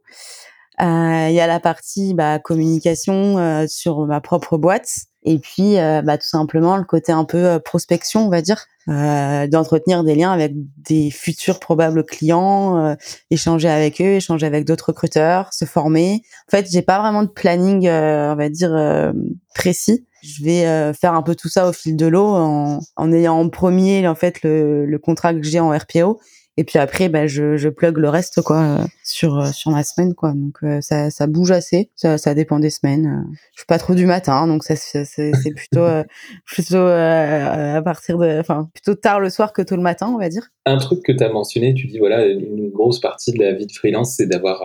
[0.79, 6.17] Il y a la partie bah, communication sur ma propre boîte Et puis, euh, bah,
[6.17, 10.31] tout simplement, le côté un peu euh, prospection, on va dire, euh, d'entretenir des liens
[10.31, 12.95] avec des futurs probables clients,
[13.29, 16.21] échanger avec eux, échanger avec d'autres recruteurs, se former.
[16.47, 19.13] En fait, j'ai pas vraiment de planning, on va dire,
[19.53, 20.07] précis.
[20.23, 23.49] Je vais faire un peu tout ça au fil de l'eau en, en ayant en
[23.49, 26.19] premier, en fait, le, le contrat que j'ai en RPO
[26.61, 29.83] et puis après bah je je plug le reste quoi euh, sur euh, sur ma
[29.83, 30.31] semaine quoi.
[30.31, 31.89] Donc euh, ça ça bouge assez.
[31.95, 33.25] Ça ça dépend des semaines.
[33.53, 35.87] Je suis pas trop du matin donc ça c'est c'est plutôt
[36.45, 40.29] plutôt à partir de enfin plutôt tard le soir que tôt le matin on va
[40.29, 40.49] dire.
[40.67, 43.65] Un truc que tu as mentionné tu dis voilà une grosse partie de la vie
[43.65, 44.61] de freelance c'est d'avoir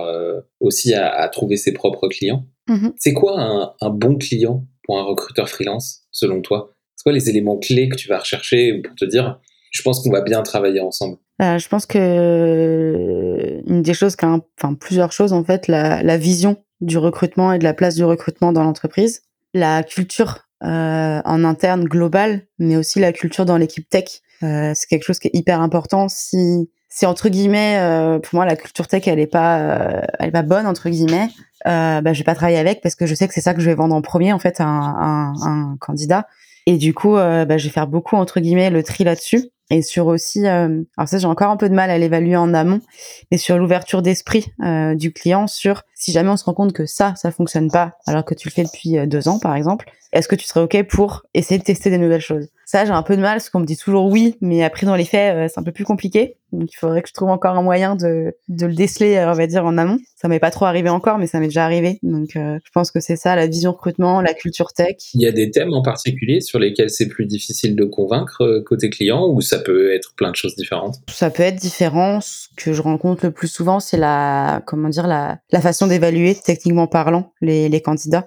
[0.61, 2.45] aussi à, à, trouver ses propres clients.
[2.69, 6.75] Mmh c'est quoi un, un bon client pour un recruteur freelance selon toi?
[6.95, 9.41] C'est quoi les éléments clés que tu vas rechercher pour te dire
[9.77, 14.17] je pense qu'on va bien travailler ensemble euh, je pense que euh, une des choses,
[14.23, 18.05] enfin plusieurs choses en fait, la, la, vision du recrutement et de la place du
[18.05, 19.21] recrutement dans l'entreprise,
[19.53, 24.23] la culture euh, en interne globale, mais aussi la culture dans l'équipe tech.
[24.43, 26.09] Euh, c'est quelque chose qui est hyper important.
[26.09, 30.33] Si, si entre guillemets, euh, pour moi la culture tech elle est pas, elle est
[30.33, 31.29] pas bonne entre guillemets,
[31.67, 33.61] euh, bah, je vais pas travailler avec parce que je sais que c'est ça que
[33.61, 36.27] je vais vendre en premier en fait à un, un, un candidat.
[36.65, 40.07] Et du coup, bah, je vais faire beaucoup entre guillemets le tri là-dessus et sur
[40.07, 42.81] aussi, euh, alors ça j'ai encore un peu de mal à l'évaluer en amont,
[43.31, 46.87] mais sur l'ouverture d'esprit euh, du client, sur si jamais on se rend compte que
[46.87, 49.91] ça, ça fonctionne pas, alors que tu le fais depuis euh, deux ans par exemple,
[50.13, 52.49] est-ce que tu serais ok pour essayer de tester des nouvelles choses?
[52.65, 54.95] Ça j'ai un peu de mal parce qu'on me dit toujours oui, mais après dans
[54.95, 57.63] les faits c'est un peu plus compliqué, donc il faudrait que je trouve encore un
[57.63, 59.99] moyen de, de le déceler, on va dire en amont.
[60.15, 63.01] Ça m'est pas trop arrivé encore, mais ça m'est déjà arrivé, donc je pense que
[63.01, 64.97] c'est ça la vision recrutement, la culture tech.
[65.15, 68.91] Il y a des thèmes en particulier sur lesquels c'est plus difficile de convaincre côté
[68.91, 70.97] client ou ça ça peut être plein de choses différentes?
[71.11, 72.21] Ça peut être différent.
[72.21, 76.35] Ce que je rencontre le plus souvent, c'est la, comment dire, la, la façon d'évaluer,
[76.35, 78.27] techniquement parlant, les, les candidats,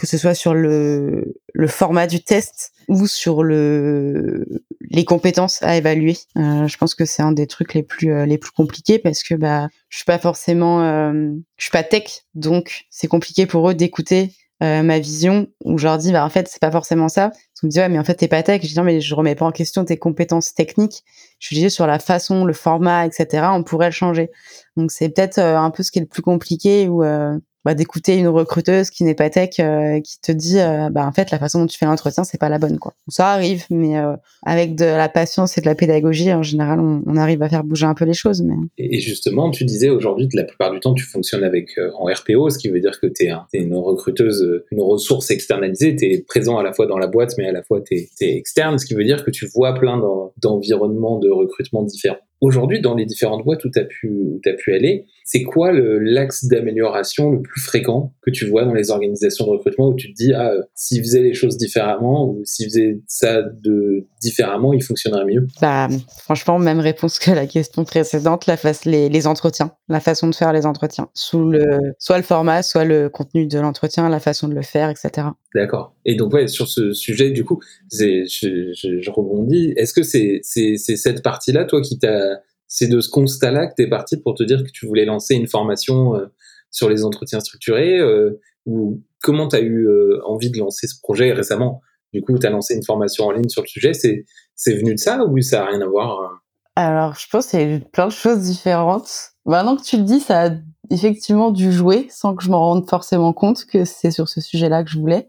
[0.00, 4.46] que ce soit sur le, le format du test ou sur le,
[4.88, 6.16] les compétences à évaluer.
[6.38, 9.22] Euh, je pense que c'est un des trucs les plus, euh, les plus compliqués parce
[9.22, 13.68] que bah, je suis pas forcément, euh, je suis pas tech, donc c'est compliqué pour
[13.68, 14.32] eux d'écouter
[14.62, 17.30] euh, ma vision où je leur dis bah en fait c'est pas forcément ça.
[17.62, 18.60] Ils me disent ouais mais en fait t'es pas tech.
[18.62, 21.02] Je dis non mais je remets pas en question tes compétences techniques.
[21.38, 24.30] Je dis sur la façon le format etc on pourrait le changer.
[24.76, 28.16] Donc c'est peut-être euh, un peu ce qui est le plus compliqué euh, bah, d'écouter
[28.16, 31.38] une recruteuse qui n'est pas tech euh, qui te dit euh, bah en fait la
[31.38, 32.94] façon dont tu fais l'entretien c'est pas la bonne quoi.
[33.08, 34.14] Ça arrive mais euh,
[34.46, 37.84] avec de la patience et de la pédagogie en général on, arrive à faire bouger
[37.84, 41.04] un peu les choses mais et justement tu disais aujourd'hui la plupart du temps tu
[41.04, 45.30] fonctionnes avec en RPO ce qui veut dire que tu es, une recruteuse une ressource
[45.30, 47.94] externalisée tu es présent à la fois dans la boîte mais à la fois tu
[47.94, 50.00] es, externe ce qui veut dire que tu vois plein
[50.38, 52.18] d'environnements de recrutement différents.
[52.40, 57.30] Aujourd'hui, dans les différentes boîtes où tu as as pu aller, c'est quoi l'axe d'amélioration
[57.30, 60.32] le plus fréquent que tu vois dans les organisations de recrutement où tu te dis,
[60.34, 65.46] ah, s'ils faisaient les choses différemment ou s'ils faisaient ça de différemment, il fonctionnerait mieux?
[65.62, 65.86] Bah,
[66.18, 70.34] Franchement, même réponse que la question précédente, la face, les, les entretiens, la façon de
[70.34, 74.48] faire les entretiens, sous le, soit le format, soit le contenu de l'entretien, la façon
[74.48, 75.28] de le faire, etc.
[75.54, 75.94] D'accord.
[76.04, 77.60] Et donc, ouais, sur ce sujet, du coup,
[77.92, 79.74] je, je, je rebondis.
[79.76, 83.88] Est-ce que c'est cette partie-là, toi, qui t'a c'est de ce constat-là que tu es
[83.88, 86.26] parti pour te dire que tu voulais lancer une formation euh,
[86.70, 90.94] sur les entretiens structurés euh, ou comment tu as eu euh, envie de lancer ce
[91.02, 91.82] projet récemment?
[92.12, 93.92] Du coup, tu as lancé une formation en ligne sur le sujet.
[93.92, 96.42] C'est, c'est venu de ça ou ça n'a rien à voir
[96.76, 99.10] Alors, je pense qu'il y a eu plein de choses différentes.
[99.46, 100.50] Maintenant que tu le dis, ça a
[100.90, 104.84] effectivement dû jouer sans que je m'en rende forcément compte que c'est sur ce sujet-là
[104.84, 105.28] que je voulais.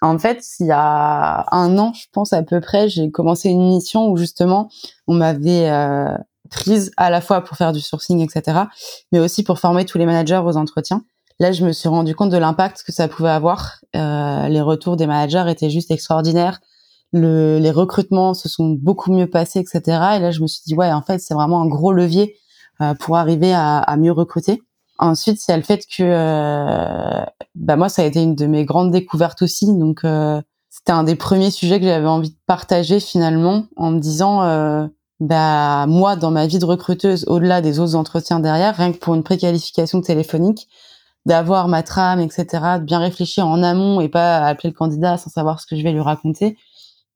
[0.00, 3.68] En fait, il y a un an, je pense à peu près, j'ai commencé une
[3.68, 4.68] mission où justement
[5.06, 5.68] on m'avait
[6.52, 8.62] prise à la fois pour faire du sourcing, etc.,
[9.10, 11.04] mais aussi pour former tous les managers aux entretiens.
[11.40, 13.80] Là, je me suis rendu compte de l'impact que ça pouvait avoir.
[13.96, 16.60] Euh, les retours des managers étaient juste extraordinaires.
[17.12, 19.80] Le, les recrutements se sont beaucoup mieux passés, etc.
[20.16, 22.36] Et là, je me suis dit, ouais, en fait, c'est vraiment un gros levier
[22.80, 24.62] euh, pour arriver à, à, mieux recruter.
[24.98, 27.24] Ensuite, a le fait que, euh,
[27.54, 29.66] bah moi, ça a été une de mes grandes découvertes aussi.
[29.66, 30.40] Donc, euh,
[30.70, 34.86] c'était un des premiers sujets que j'avais envie de partager finalement, en me disant, euh,
[35.22, 39.14] bah moi dans ma vie de recruteuse au-delà des autres entretiens derrière rien que pour
[39.14, 40.66] une préqualification téléphonique
[41.26, 42.44] d'avoir ma trame etc
[42.80, 45.82] de bien réfléchir en amont et pas appeler le candidat sans savoir ce que je
[45.84, 46.56] vais lui raconter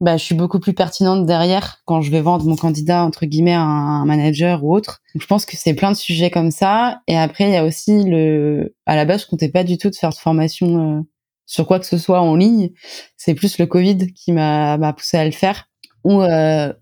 [0.00, 3.54] bah je suis beaucoup plus pertinente derrière quand je vais vendre mon candidat entre guillemets
[3.54, 5.00] à un manager ou autre.
[5.14, 7.00] Je pense que c'est plein de sujets comme ça.
[7.06, 9.88] Et après il y a aussi le à la base je comptais pas du tout
[9.88, 11.02] de faire de formation euh,
[11.46, 12.72] sur quoi que ce soit en ligne.
[13.16, 15.66] C'est plus le covid qui m'a poussé à le faire
[16.06, 16.72] où euh,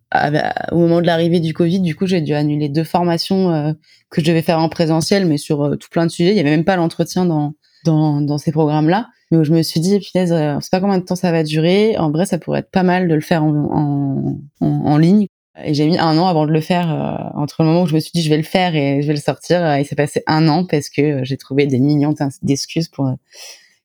[0.70, 3.72] au moment de l'arrivée du Covid, du coup, j'ai dû annuler deux formations euh,
[4.11, 6.33] que je devais faire en présentiel, mais sur euh, tout plein de sujets.
[6.33, 7.55] Il y avait même pas l'entretien dans,
[7.87, 9.09] dans, dans ces programmes-là.
[9.31, 11.43] mais où je me suis dit, punaise, on sait pas combien de temps ça va
[11.43, 11.97] durer.
[11.97, 15.27] En vrai, ça pourrait être pas mal de le faire en, en, en, ligne.
[15.64, 18.01] Et j'ai mis un an avant de le faire, entre le moment où je me
[18.01, 19.79] suis dit je vais le faire et je vais le sortir.
[19.79, 22.12] il s'est passé un an parce que j'ai trouvé des millions
[22.43, 23.09] d'excuses pour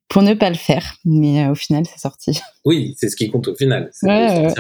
[0.10, 0.96] pour ne pas le faire.
[1.06, 2.42] Mais au final, c'est sorti.
[2.66, 3.92] Oui, c'est ce qui compte au final.
[4.02, 4.52] Ouais,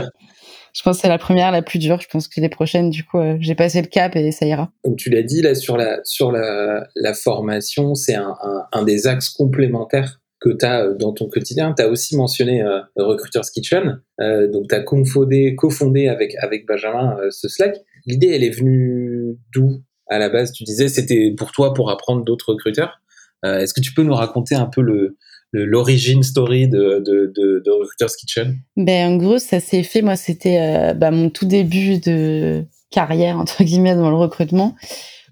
[0.74, 1.99] je pense que c'est la première, la plus dure.
[2.01, 4.72] Je pense que les prochaines, du coup, euh, j'ai passé le cap et ça ira.
[4.84, 8.36] Donc tu l'as dit là sur la sur la, formation, c'est un,
[8.72, 11.74] un, des axes complémentaires que tu as euh, dans ton quotidien.
[11.76, 14.01] Tu as aussi mentionné euh, Recruiters Kitchen.
[14.22, 17.78] Euh, donc tu as cofondé, cofondé avec avec Benjamin ce Slack.
[18.05, 20.51] L'idée, elle est venue d'où à la base?
[20.51, 23.01] Tu disais c'était pour toi pour apprendre d'autres recruteurs.
[23.43, 25.15] Est-ce que tu peux nous raconter un peu le
[25.52, 30.16] l'origine story de, de, de, de, Recruiter's Kitchen ben, En gros, ça s'est fait, moi,
[30.16, 34.76] c'était bah, mon tout début de carrière, entre guillemets, dans le recrutement,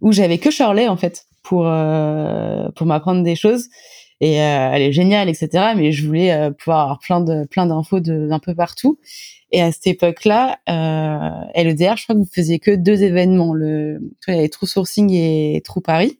[0.01, 3.69] où j'avais que Shirley, en fait, pour, euh, pour m'apprendre des choses.
[4.19, 5.73] Et euh, elle est géniale, etc.
[5.75, 8.99] Mais je voulais euh, pouvoir avoir plein de plein d'infos d'un peu partout.
[9.51, 13.53] Et à cette époque-là, euh, LEDR, je crois que vous faisiez que deux événements.
[13.53, 16.19] Le, il y avait True Sourcing et True Paris.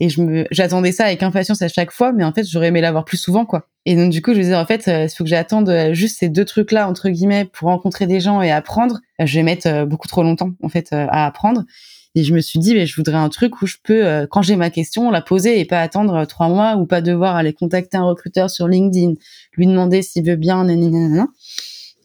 [0.00, 2.80] Et je me, j'attendais ça avec impatience à chaque fois, mais en fait, j'aurais aimé
[2.80, 3.68] l'avoir plus souvent, quoi.
[3.86, 5.94] Et donc, du coup, je me disais, en fait, euh, il faut que j'attende euh,
[5.94, 9.00] juste ces deux trucs-là, entre guillemets, pour rencontrer des gens et apprendre.
[9.20, 11.64] Euh, je vais mettre beaucoup trop longtemps, en fait, à apprendre.
[12.14, 14.56] Et je me suis dit, mais je voudrais un truc où je peux, quand j'ai
[14.56, 18.04] ma question, la poser et pas attendre trois mois ou pas devoir aller contacter un
[18.04, 19.14] recruteur sur LinkedIn,
[19.52, 21.28] lui demander s'il veut bien, nanana.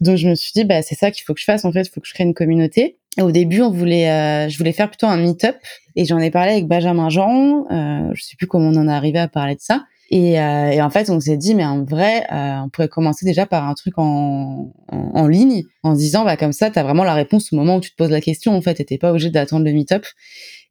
[0.01, 1.83] Donc, je me suis dit, bah, c'est ça qu'il faut que je fasse, en fait,
[1.83, 2.97] il faut que je crée une communauté.
[3.19, 5.57] Au début, on voulait, je voulais faire plutôt un meet-up
[5.95, 7.65] et j'en ai parlé avec Benjamin Jean.
[7.71, 9.83] Euh, je sais plus comment on en est arrivé à parler de ça.
[10.09, 13.25] Et, euh, et en fait, on s'est dit, mais en vrai, euh, on pourrait commencer
[13.25, 16.83] déjà par un truc en, en, ligne, en se disant, bah comme ça, tu as
[16.83, 18.53] vraiment la réponse au moment où tu te poses la question.
[18.53, 20.05] En fait, t'es pas obligé d'attendre le meet-up.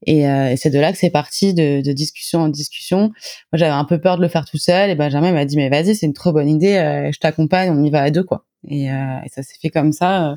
[0.06, 2.98] Et, euh, et c'est de là que c'est parti, de, de, discussion en discussion.
[2.98, 3.12] Moi,
[3.54, 4.90] j'avais un peu peur de le faire tout seul.
[4.90, 6.76] Et Benjamin m'a dit, mais vas-y, c'est une trop bonne idée.
[6.76, 8.44] Euh, je t'accompagne, on y va à deux, quoi.
[8.68, 10.36] Et, euh, et ça s'est fait comme ça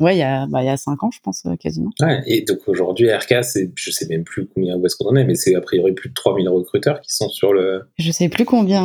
[0.00, 1.90] Ouais, il y a, bah, il y a cinq ans, je pense, euh, quasiment.
[2.00, 5.16] Ouais, et donc aujourd'hui, RK, c'est, je sais même plus combien, où est-ce qu'on en
[5.16, 7.82] est, mais c'est a priori plus de 3000 recruteurs qui sont sur le.
[7.98, 8.84] Je sais plus combien,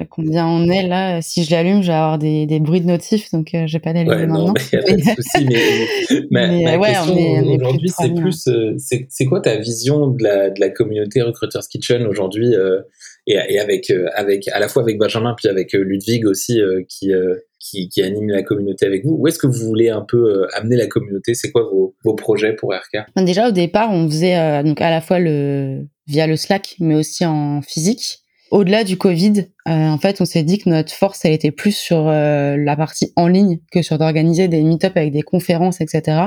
[0.00, 1.20] euh, combien on est là.
[1.20, 3.92] Si je l'allume, je vais avoir des, des bruits de notifs, donc euh, j'ai pas
[3.92, 4.46] d'allumer ouais, maintenant.
[4.48, 7.40] Non, mais y a pas de souci, mais, ma, mais, ma ouais, question on est-
[7.40, 10.60] on est aujourd'hui, c'est 3000, plus, euh, c'est, c'est quoi ta vision de la, de
[10.60, 12.80] la communauté Recruiters Kitchen aujourd'hui, euh,
[13.26, 17.12] et, et avec, avec, à la fois avec Benjamin, puis avec Ludwig aussi, qui,
[17.60, 19.16] qui, qui anime la communauté avec vous.
[19.18, 21.34] Où est-ce que vous voulez un peu euh, amener la communauté?
[21.34, 24.90] C'est quoi vos, vos projets pour RK Déjà au départ, on faisait euh, donc à
[24.90, 28.19] la fois le via le Slack, mais aussi en physique.
[28.50, 31.70] Au-delà du Covid, euh, en fait, on s'est dit que notre force, elle était plus
[31.70, 36.22] sur euh, la partie en ligne que sur d'organiser des meet-up avec des conférences, etc.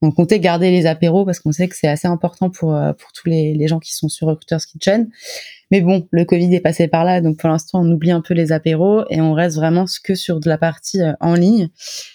[0.00, 3.12] On comptait garder les apéros parce qu'on sait que c'est assez important pour euh, pour
[3.12, 5.08] tous les, les gens qui sont sur Recruiters Kitchen.
[5.70, 8.34] Mais bon, le Covid est passé par là, donc pour l'instant, on oublie un peu
[8.34, 11.68] les apéros et on reste vraiment que sur de la partie euh, en ligne.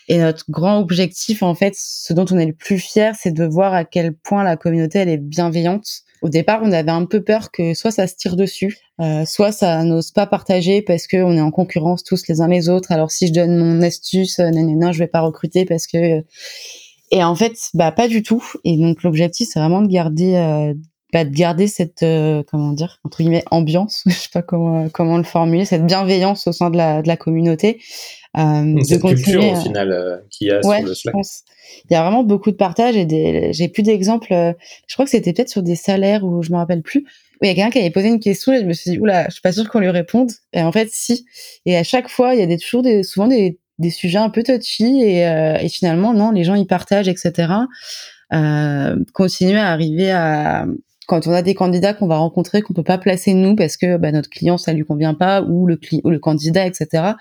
[0.10, 3.46] Et notre grand objectif, en fait, ce dont on est le plus fier, c'est de
[3.46, 6.04] voir à quel point la communauté elle est bienveillante.
[6.22, 9.52] Au départ, on avait un peu peur que soit ça se tire dessus, euh, soit
[9.52, 12.92] ça n'ose pas partager parce que on est en concurrence tous les uns les autres.
[12.92, 16.24] Alors si je donne mon astuce, euh, non, non, je vais pas recruter parce que.
[17.12, 18.44] Et en fait, bah pas du tout.
[18.64, 20.74] Et donc l'objectif, c'est vraiment de garder, euh,
[21.14, 24.04] bah, de garder cette, euh, comment dire, entre guillemets, ambiance.
[24.08, 27.18] je sais pas comment comment le formuler, cette bienveillance au sein de la de la
[27.18, 27.80] communauté.
[28.38, 31.14] Euh, de culture au final euh, qu'il y a Ouais, sur le je Slack.
[31.14, 31.42] pense.
[31.90, 34.32] Il y a vraiment beaucoup de partage et des, j'ai plus d'exemples.
[34.34, 34.54] euh,
[34.88, 37.06] Je crois que c'était peut-être sur des salaires ou je me rappelle plus.
[37.42, 39.26] Il y a quelqu'un qui avait posé une question et je me suis dit, oula,
[39.28, 40.32] je suis pas sûre qu'on lui réponde.
[40.54, 41.26] Et en fait, si.
[41.66, 44.30] Et à chaque fois, il y a des, toujours des, souvent des, des sujets un
[44.30, 47.54] peu touchy et, euh, et finalement, non, les gens y partagent, etc.
[48.34, 50.66] Euh, continuer à arriver à,
[51.08, 53.98] quand on a des candidats qu'on va rencontrer qu'on peut pas placer nous parce que
[53.98, 57.14] bah, notre client ça lui convient pas ou le cli- ou le candidat etc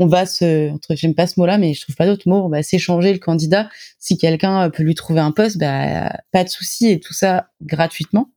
[0.00, 2.36] on va se entre j'aime pas ce mot là mais je trouve pas d'autre mot
[2.36, 3.68] on va s'échanger le candidat.
[3.98, 7.48] Si quelqu'un euh, peut lui trouver un poste bah pas de souci et tout ça
[7.62, 8.30] gratuitement.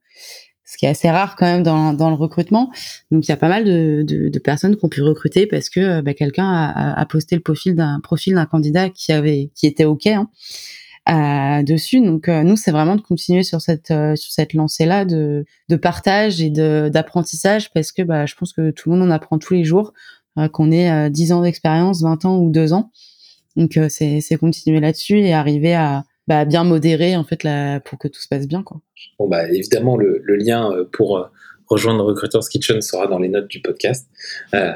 [0.65, 2.71] Ce qui est assez rare quand même dans, dans le recrutement.
[3.11, 5.79] Donc il y a pas mal de, de, personnes qui ont pu recruter parce que
[5.79, 9.67] euh, bah, quelqu'un a, a- posté le profil d'un profil d'un candidat qui avait qui
[9.67, 10.29] était ok hein,
[11.07, 12.01] dessus.
[12.01, 15.45] Donc euh, nous, c'est vraiment de continuer sur cette euh, sur cette lancée là de
[15.69, 19.37] de partage et d'apprentissage parce que bah je pense que tout le monde en apprend
[19.37, 19.93] tous les jours,
[20.37, 22.91] euh, qu'on ait euh, 10 ans d'expérience, 20 ans ou 2 ans.
[23.55, 27.79] Donc euh, c'est c'est continuer là-dessus et arriver à bah, bien modérer en fait la,
[27.81, 28.79] pour que tout se passe bien quoi.
[29.19, 31.25] Bon, bah, évidemment, le, le lien euh, pour euh,
[31.67, 34.07] rejoindre Recruiters Kitchen sera dans les notes du podcast
[34.53, 34.73] euh,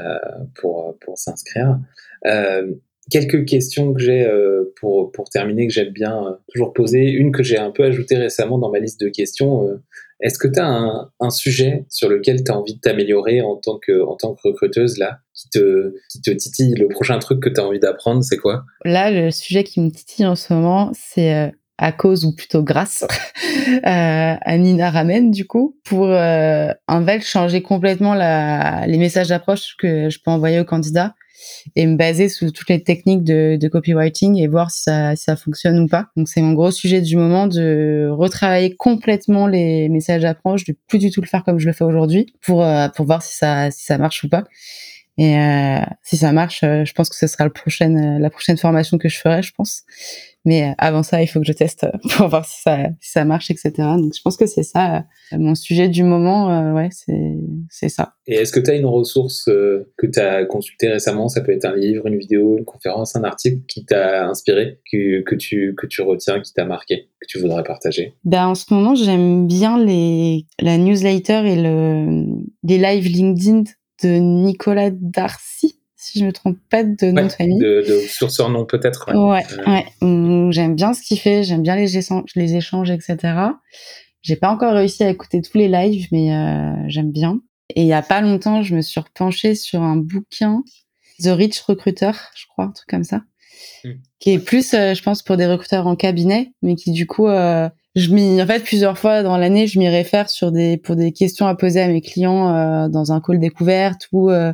[0.56, 1.80] pour, pour s'inscrire.
[2.26, 2.72] Euh,
[3.10, 7.06] quelques questions que j'ai euh, pour, pour terminer, que j'aime bien euh, toujours poser.
[7.10, 9.68] Une que j'ai un peu ajoutée récemment dans ma liste de questions.
[9.68, 9.82] euh,
[10.22, 13.80] Est-ce que tu as un, sujet sur lequel tu as envie de t'améliorer en, tant
[13.80, 16.76] que, en tant que recruteuse là, qui te, qui te titille?
[16.76, 18.64] Le prochain truc que tu as envie d'apprendre, c'est quoi?
[18.86, 23.06] Là, le sujet qui me titille en ce moment, c'est à cause ou plutôt grâce
[23.84, 29.76] à Nina Ramen du coup pour euh, en fait changer complètement la, les messages d'approche
[29.78, 31.14] que je peux envoyer aux candidats
[31.76, 35.26] et me baser sur toutes les techniques de, de copywriting et voir si ça, si
[35.26, 36.08] ça fonctionne ou pas.
[36.16, 41.00] Donc c'est mon gros sujet du moment de retravailler complètement les messages d'approche, de plus
[41.00, 43.72] du tout le faire comme je le fais aujourd'hui pour euh, pour voir si ça
[43.72, 44.44] si ça marche ou pas.
[45.18, 48.58] Et euh, si ça marche, euh, je pense que ce sera le prochaine, la prochaine
[48.58, 49.84] formation que je ferai, je pense.
[50.46, 53.12] Mais euh, avant ça, il faut que je teste euh, pour voir si ça, si
[53.12, 53.74] ça marche, etc.
[53.78, 54.98] Donc, je pense que c'est ça
[55.34, 56.74] euh, mon sujet du moment.
[56.74, 57.36] ouais, c'est,
[57.70, 58.14] c'est ça.
[58.28, 61.28] Et est-ce que tu as une ressource que tu as consultée récemment?
[61.28, 65.22] Ça peut être un livre, une vidéo, une conférence, un article qui t'a inspiré, que,
[65.22, 68.14] que, tu, que tu retiens, qui t'a marqué, que tu voudrais partager?
[68.24, 72.26] Ben, En ce moment, j'aime bien les, la newsletter et le,
[72.64, 73.64] les live LinkedIn
[74.04, 77.60] de Nicolas Darcy si je me trompe pas de nom de famille.
[77.60, 79.10] De, de, sur son nom peut-être.
[79.14, 79.86] Ouais, ouais.
[80.02, 80.52] ouais.
[80.52, 83.18] J'aime bien ce qu'il fait, j'aime bien les échanges, les échanges, etc.
[84.22, 87.42] J'ai pas encore réussi à écouter tous les lives, mais euh, j'aime bien.
[87.76, 90.64] Et il y a pas longtemps, je me suis repenchée sur un bouquin,
[91.22, 93.24] The Rich Recruiter, je crois, un truc comme ça,
[93.84, 93.94] hmm.
[94.20, 97.28] qui est plus, euh, je pense, pour des recruteurs en cabinet, mais qui du coup,
[97.28, 100.96] euh, je m'y, en fait, plusieurs fois dans l'année, je m'y réfère sur des, pour
[100.96, 104.54] des questions à poser à mes clients euh, dans un call découverte ou euh,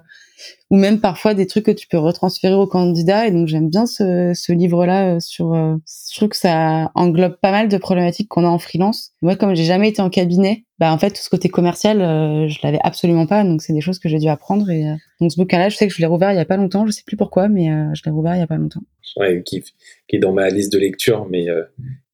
[0.70, 3.28] ou même parfois des trucs que tu peux retransférer au candidat.
[3.28, 5.54] Et donc j'aime bien ce, ce livre-là euh, sur.
[5.54, 5.76] Euh,
[6.12, 9.12] je trouve que ça englobe pas mal de problématiques qu'on a en freelance.
[9.22, 12.48] Moi, comme j'ai jamais été en cabinet, bah en fait tout ce côté commercial, euh,
[12.48, 13.44] je l'avais absolument pas.
[13.44, 14.70] Donc c'est des choses que j'ai dû apprendre.
[14.70, 14.84] Et
[15.22, 16.86] donc ce bouquin-là, je sais que je l'ai rouvert il y a pas longtemps.
[16.88, 18.82] Je sais plus pourquoi, mais je l'ai rouvert il y a pas longtemps.
[19.18, 19.62] Ouais, qui,
[20.08, 21.46] qui est dans ma liste de lecture, mais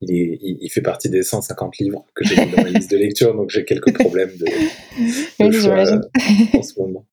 [0.02, 3.34] il, est, il, fait partie des 150 livres que j'ai dans ma liste de lecture,
[3.34, 5.84] donc j'ai quelques problèmes de, de choix
[6.54, 7.06] en ce moment.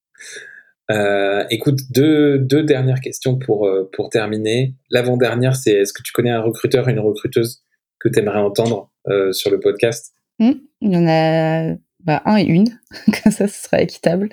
[0.90, 4.74] Euh, écoute, deux, deux dernières questions pour, euh, pour terminer.
[4.90, 7.62] L'avant-dernière, c'est est-ce que tu connais un recruteur, une recruteuse
[7.98, 10.14] que tu aimerais entendre euh, sur le podcast?
[10.38, 10.50] Mmh,
[10.82, 11.74] Il y en a
[12.04, 12.68] bah, un et une,
[13.22, 14.28] comme ça ce sera équitable.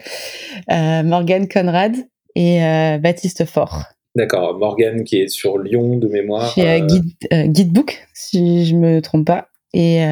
[0.72, 1.96] Euh, Morgane Conrad
[2.36, 2.60] et
[3.00, 3.84] Baptiste Fort.
[4.16, 6.54] D'accord, Morgane qui est sur Lyon de mémoire.
[6.54, 7.14] Chez Guide,
[7.52, 10.04] Guidebook, si je me trompe pas et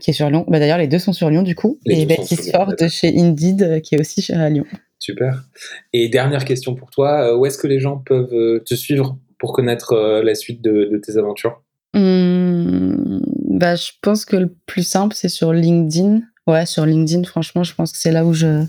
[0.00, 0.44] qui est sur Lyon.
[0.48, 1.78] Bah, D'ailleurs, les deux sont sur Lyon du coup.
[1.86, 4.64] et Baptiste Fort de chez Indeed, qui est aussi à Lyon.
[4.98, 5.44] Super.
[5.92, 9.18] Et dernière question pour toi, euh, où est-ce que les gens peuvent euh, te suivre
[9.38, 11.62] pour connaître euh, la suite de, tes aventures?
[11.94, 13.20] Mmh,
[13.50, 16.22] bah, Je pense que le plus simple, c'est sur LinkedIn.
[16.46, 18.64] Ouais, sur LinkedIn, franchement, je pense que c'est là où je,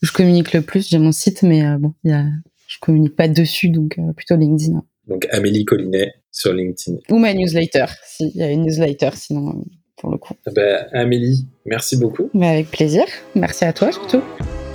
[0.00, 0.88] je communique le plus.
[0.88, 2.24] J'ai mon site, mais bon, y a,
[2.68, 4.82] je communique pas dessus, donc plutôt LinkedIn.
[5.08, 6.98] Donc Amélie Collinet sur LinkedIn.
[7.10, 9.64] Ou ma newsletter, s'il y a une newsletter, sinon,
[9.96, 10.34] pour le coup.
[10.54, 12.30] Bah, Amélie, merci beaucoup.
[12.32, 13.04] Bah, avec plaisir.
[13.34, 14.22] Merci à toi surtout.